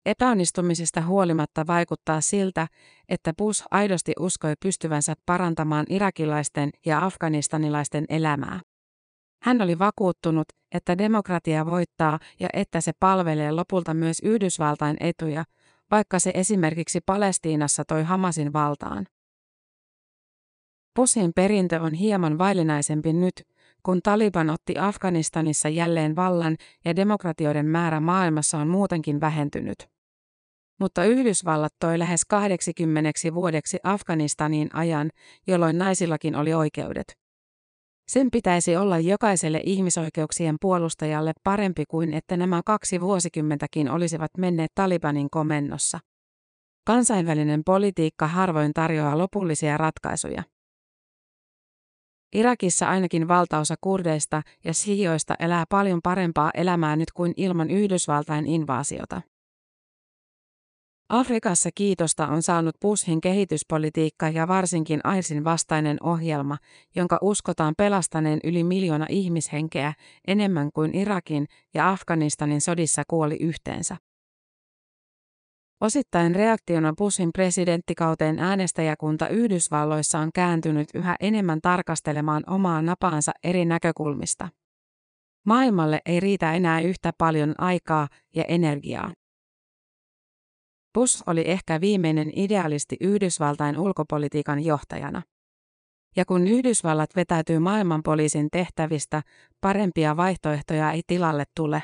Epäonnistumisesta 0.06 1.02
huolimatta 1.02 1.66
vaikuttaa 1.66 2.20
siltä, 2.20 2.68
että 3.08 3.32
Bush 3.38 3.66
aidosti 3.70 4.12
uskoi 4.20 4.54
pystyvänsä 4.62 5.14
parantamaan 5.26 5.86
irakilaisten 5.88 6.70
ja 6.86 7.04
afganistanilaisten 7.04 8.04
elämää. 8.08 8.60
Hän 9.42 9.62
oli 9.62 9.78
vakuuttunut, 9.78 10.46
että 10.72 10.98
demokratia 10.98 11.66
voittaa 11.66 12.18
ja 12.40 12.48
että 12.52 12.80
se 12.80 12.92
palvelee 13.00 13.52
lopulta 13.52 13.94
myös 13.94 14.16
Yhdysvaltain 14.22 14.96
etuja, 15.00 15.44
vaikka 15.90 16.18
se 16.18 16.30
esimerkiksi 16.34 17.00
Palestiinassa 17.06 17.84
toi 17.84 18.02
Hamasin 18.02 18.52
valtaan. 18.52 19.06
Bushin 20.96 21.32
perintö 21.36 21.80
on 21.80 21.94
hieman 21.94 22.38
vaillinaisempi 22.38 23.12
nyt, 23.12 23.34
kun 23.82 24.00
Taliban 24.02 24.50
otti 24.50 24.74
Afganistanissa 24.78 25.68
jälleen 25.68 26.16
vallan 26.16 26.56
ja 26.84 26.96
demokratioiden 26.96 27.66
määrä 27.66 28.00
maailmassa 28.00 28.58
on 28.58 28.68
muutenkin 28.68 29.20
vähentynyt. 29.20 29.76
Mutta 30.80 31.04
Yhdysvallat 31.04 31.72
toi 31.80 31.98
lähes 31.98 32.24
80 32.24 33.34
vuodeksi 33.34 33.78
Afganistaniin 33.82 34.68
ajan, 34.72 35.10
jolloin 35.46 35.78
naisillakin 35.78 36.36
oli 36.36 36.54
oikeudet. 36.54 37.18
Sen 38.08 38.30
pitäisi 38.30 38.76
olla 38.76 38.98
jokaiselle 38.98 39.60
ihmisoikeuksien 39.64 40.56
puolustajalle 40.60 41.32
parempi 41.44 41.84
kuin 41.88 42.14
että 42.14 42.36
nämä 42.36 42.60
kaksi 42.66 43.00
vuosikymmentäkin 43.00 43.90
olisivat 43.90 44.30
menneet 44.38 44.70
Talibanin 44.74 45.30
komennossa. 45.30 45.98
Kansainvälinen 46.86 47.62
politiikka 47.66 48.26
harvoin 48.26 48.72
tarjoaa 48.74 49.18
lopullisia 49.18 49.76
ratkaisuja. 49.76 50.42
Irakissa 52.34 52.88
ainakin 52.88 53.28
valtaosa 53.28 53.74
kurdeista 53.80 54.42
ja 54.64 54.74
sijoista 54.74 55.34
elää 55.38 55.64
paljon 55.68 56.00
parempaa 56.02 56.50
elämää 56.54 56.96
nyt 56.96 57.12
kuin 57.12 57.34
ilman 57.36 57.70
Yhdysvaltain 57.70 58.46
invaasiota. 58.46 59.22
Afrikassa 61.08 61.70
kiitosta 61.74 62.26
on 62.26 62.42
saanut 62.42 62.74
Bushin 62.80 63.20
kehityspolitiikka 63.20 64.28
ja 64.28 64.48
varsinkin 64.48 65.00
AISin 65.04 65.44
vastainen 65.44 65.96
ohjelma, 66.02 66.56
jonka 66.94 67.18
uskotaan 67.22 67.74
pelastaneen 67.76 68.40
yli 68.44 68.64
miljoona 68.64 69.06
ihmishenkeä 69.08 69.92
enemmän 70.26 70.70
kuin 70.74 70.94
Irakin 70.94 71.46
ja 71.74 71.90
Afganistanin 71.90 72.60
sodissa 72.60 73.02
kuoli 73.08 73.36
yhteensä. 73.40 73.96
Osittain 75.80 76.34
reaktiona 76.34 76.92
Bushin 76.98 77.30
presidenttikauteen 77.32 78.38
äänestäjäkunta 78.38 79.28
Yhdysvalloissa 79.28 80.18
on 80.18 80.30
kääntynyt 80.34 80.88
yhä 80.94 81.16
enemmän 81.20 81.60
tarkastelemaan 81.60 82.42
omaa 82.46 82.82
napaansa 82.82 83.32
eri 83.44 83.64
näkökulmista. 83.64 84.48
Maailmalle 85.46 86.00
ei 86.06 86.20
riitä 86.20 86.54
enää 86.54 86.80
yhtä 86.80 87.12
paljon 87.18 87.54
aikaa 87.58 88.08
ja 88.36 88.44
energiaa. 88.44 89.12
Bush 90.94 91.22
oli 91.26 91.44
ehkä 91.46 91.80
viimeinen 91.80 92.32
idealisti 92.36 92.96
Yhdysvaltain 93.00 93.78
ulkopolitiikan 93.78 94.64
johtajana. 94.64 95.22
Ja 96.16 96.24
kun 96.24 96.46
Yhdysvallat 96.46 97.16
vetäytyy 97.16 97.58
maailmanpoliisin 97.58 98.48
tehtävistä, 98.52 99.22
parempia 99.60 100.16
vaihtoehtoja 100.16 100.92
ei 100.92 101.02
tilalle 101.06 101.44
tule. 101.56 101.82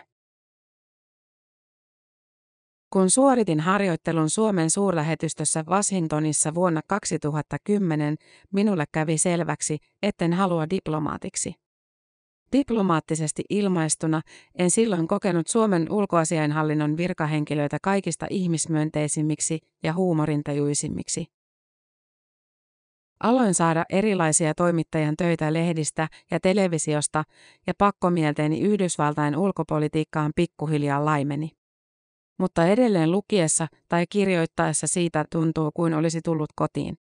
Kun 2.92 3.10
suoritin 3.10 3.60
harjoittelun 3.60 4.30
Suomen 4.30 4.70
suurlähetystössä 4.70 5.64
Washingtonissa 5.68 6.54
vuonna 6.54 6.80
2010, 6.86 8.16
minulle 8.52 8.84
kävi 8.92 9.18
selväksi, 9.18 9.78
etten 10.02 10.32
halua 10.32 10.70
diplomaatiksi. 10.70 11.54
Diplomaattisesti 12.52 13.42
ilmaistuna 13.50 14.20
en 14.58 14.70
silloin 14.70 15.08
kokenut 15.08 15.46
Suomen 15.46 15.92
ulkoasiainhallinnon 15.92 16.96
virkahenkilöitä 16.96 17.78
kaikista 17.82 18.26
ihmismyönteisimmiksi 18.30 19.58
ja 19.82 19.92
huumorintajuisimmiksi. 19.92 21.26
Aloin 23.22 23.54
saada 23.54 23.84
erilaisia 23.90 24.54
toimittajan 24.54 25.16
töitä 25.16 25.52
lehdistä 25.52 26.08
ja 26.30 26.40
televisiosta, 26.40 27.24
ja 27.66 27.72
pakkomielteeni 27.78 28.60
Yhdysvaltain 28.60 29.36
ulkopolitiikkaan 29.36 30.32
pikkuhiljaa 30.36 31.04
laimeni. 31.04 31.59
Mutta 32.40 32.66
edelleen 32.66 33.10
lukiessa 33.10 33.66
tai 33.88 34.06
kirjoittaessa 34.06 34.86
siitä 34.86 35.24
tuntuu 35.32 35.70
kuin 35.74 35.94
olisi 35.94 36.20
tullut 36.24 36.50
kotiin. 36.56 36.98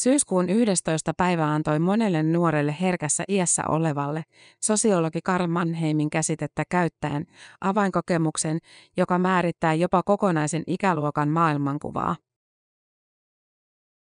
Syyskuun 0.00 0.50
11. 0.50 1.12
päivä 1.16 1.46
antoi 1.46 1.78
monelle 1.78 2.22
nuorelle 2.22 2.76
herkässä 2.80 3.24
iässä 3.28 3.62
olevalle, 3.68 4.22
sosiologi 4.62 5.20
Karl 5.24 5.46
Mannheimin 5.46 6.10
käsitettä 6.10 6.62
käyttäen, 6.70 7.26
avainkokemuksen, 7.60 8.58
joka 8.96 9.18
määrittää 9.18 9.74
jopa 9.74 10.02
kokonaisen 10.02 10.62
ikäluokan 10.66 11.28
maailmankuvaa. 11.28 12.16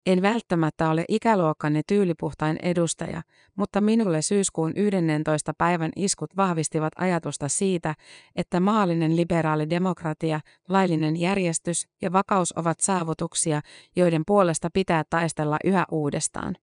En 0.09 0.21
välttämättä 0.21 0.89
ole 0.89 1.05
ikäluokkani 1.07 1.81
tyylipuhtain 1.87 2.57
edustaja, 2.61 3.21
mutta 3.55 3.81
minulle 3.81 4.21
syyskuun 4.21 4.73
11. 4.75 5.53
päivän 5.57 5.91
iskut 5.95 6.37
vahvistivat 6.37 6.93
ajatusta 6.97 7.47
siitä, 7.47 7.95
että 8.35 8.59
maallinen 8.59 9.15
liberaali 9.15 9.69
demokratia, 9.69 10.39
laillinen 10.69 11.17
järjestys 11.17 11.87
ja 12.01 12.13
vakaus 12.13 12.57
ovat 12.57 12.79
saavutuksia, 12.79 13.61
joiden 13.95 14.23
puolesta 14.27 14.69
pitää 14.73 15.03
taistella 15.09 15.57
yhä 15.65 15.85
uudestaan. 15.91 16.55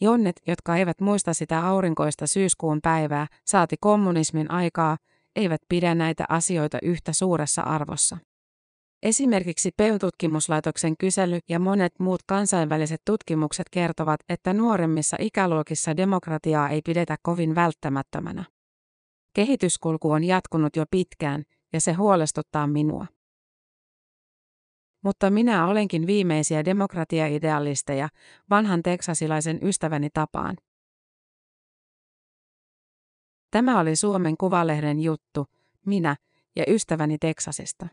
Jonnet, 0.00 0.42
jotka 0.46 0.76
eivät 0.76 1.00
muista 1.00 1.34
sitä 1.34 1.66
aurinkoista 1.66 2.26
syyskuun 2.26 2.80
päivää, 2.82 3.26
saati 3.44 3.76
kommunismin 3.80 4.50
aikaa, 4.50 4.96
eivät 5.36 5.60
pidä 5.68 5.94
näitä 5.94 6.24
asioita 6.28 6.78
yhtä 6.82 7.12
suuressa 7.12 7.62
arvossa. 7.62 8.18
Esimerkiksi 9.04 9.70
PEU-tutkimuslaitoksen 9.76 10.96
kysely 10.96 11.38
ja 11.48 11.58
monet 11.58 11.92
muut 11.98 12.20
kansainväliset 12.26 13.02
tutkimukset 13.04 13.66
kertovat, 13.70 14.20
että 14.28 14.52
nuoremmissa 14.52 15.16
ikäluokissa 15.20 15.96
demokratiaa 15.96 16.68
ei 16.68 16.82
pidetä 16.82 17.16
kovin 17.22 17.54
välttämättömänä. 17.54 18.44
Kehityskulku 19.34 20.10
on 20.10 20.24
jatkunut 20.24 20.76
jo 20.76 20.84
pitkään, 20.90 21.44
ja 21.72 21.80
se 21.80 21.92
huolestuttaa 21.92 22.66
minua. 22.66 23.06
Mutta 25.02 25.30
minä 25.30 25.66
olenkin 25.66 26.06
viimeisiä 26.06 26.64
demokratiaidealisteja, 26.64 28.08
vanhan 28.50 28.82
teksasilaisen 28.82 29.58
ystäväni 29.62 30.08
tapaan. 30.10 30.56
Tämä 33.50 33.80
oli 33.80 33.96
Suomen 33.96 34.36
Kuvalehden 34.36 35.00
juttu, 35.00 35.46
minä 35.86 36.16
ja 36.56 36.64
ystäväni 36.68 37.18
Teksasista. 37.18 37.86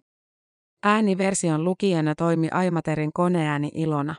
Ääniversion 0.84 1.64
lukijana 1.64 2.16
toimi 2.16 2.48
Aimaterin 2.52 3.14
koneääni 3.14 3.72
Ilona. 3.74 4.16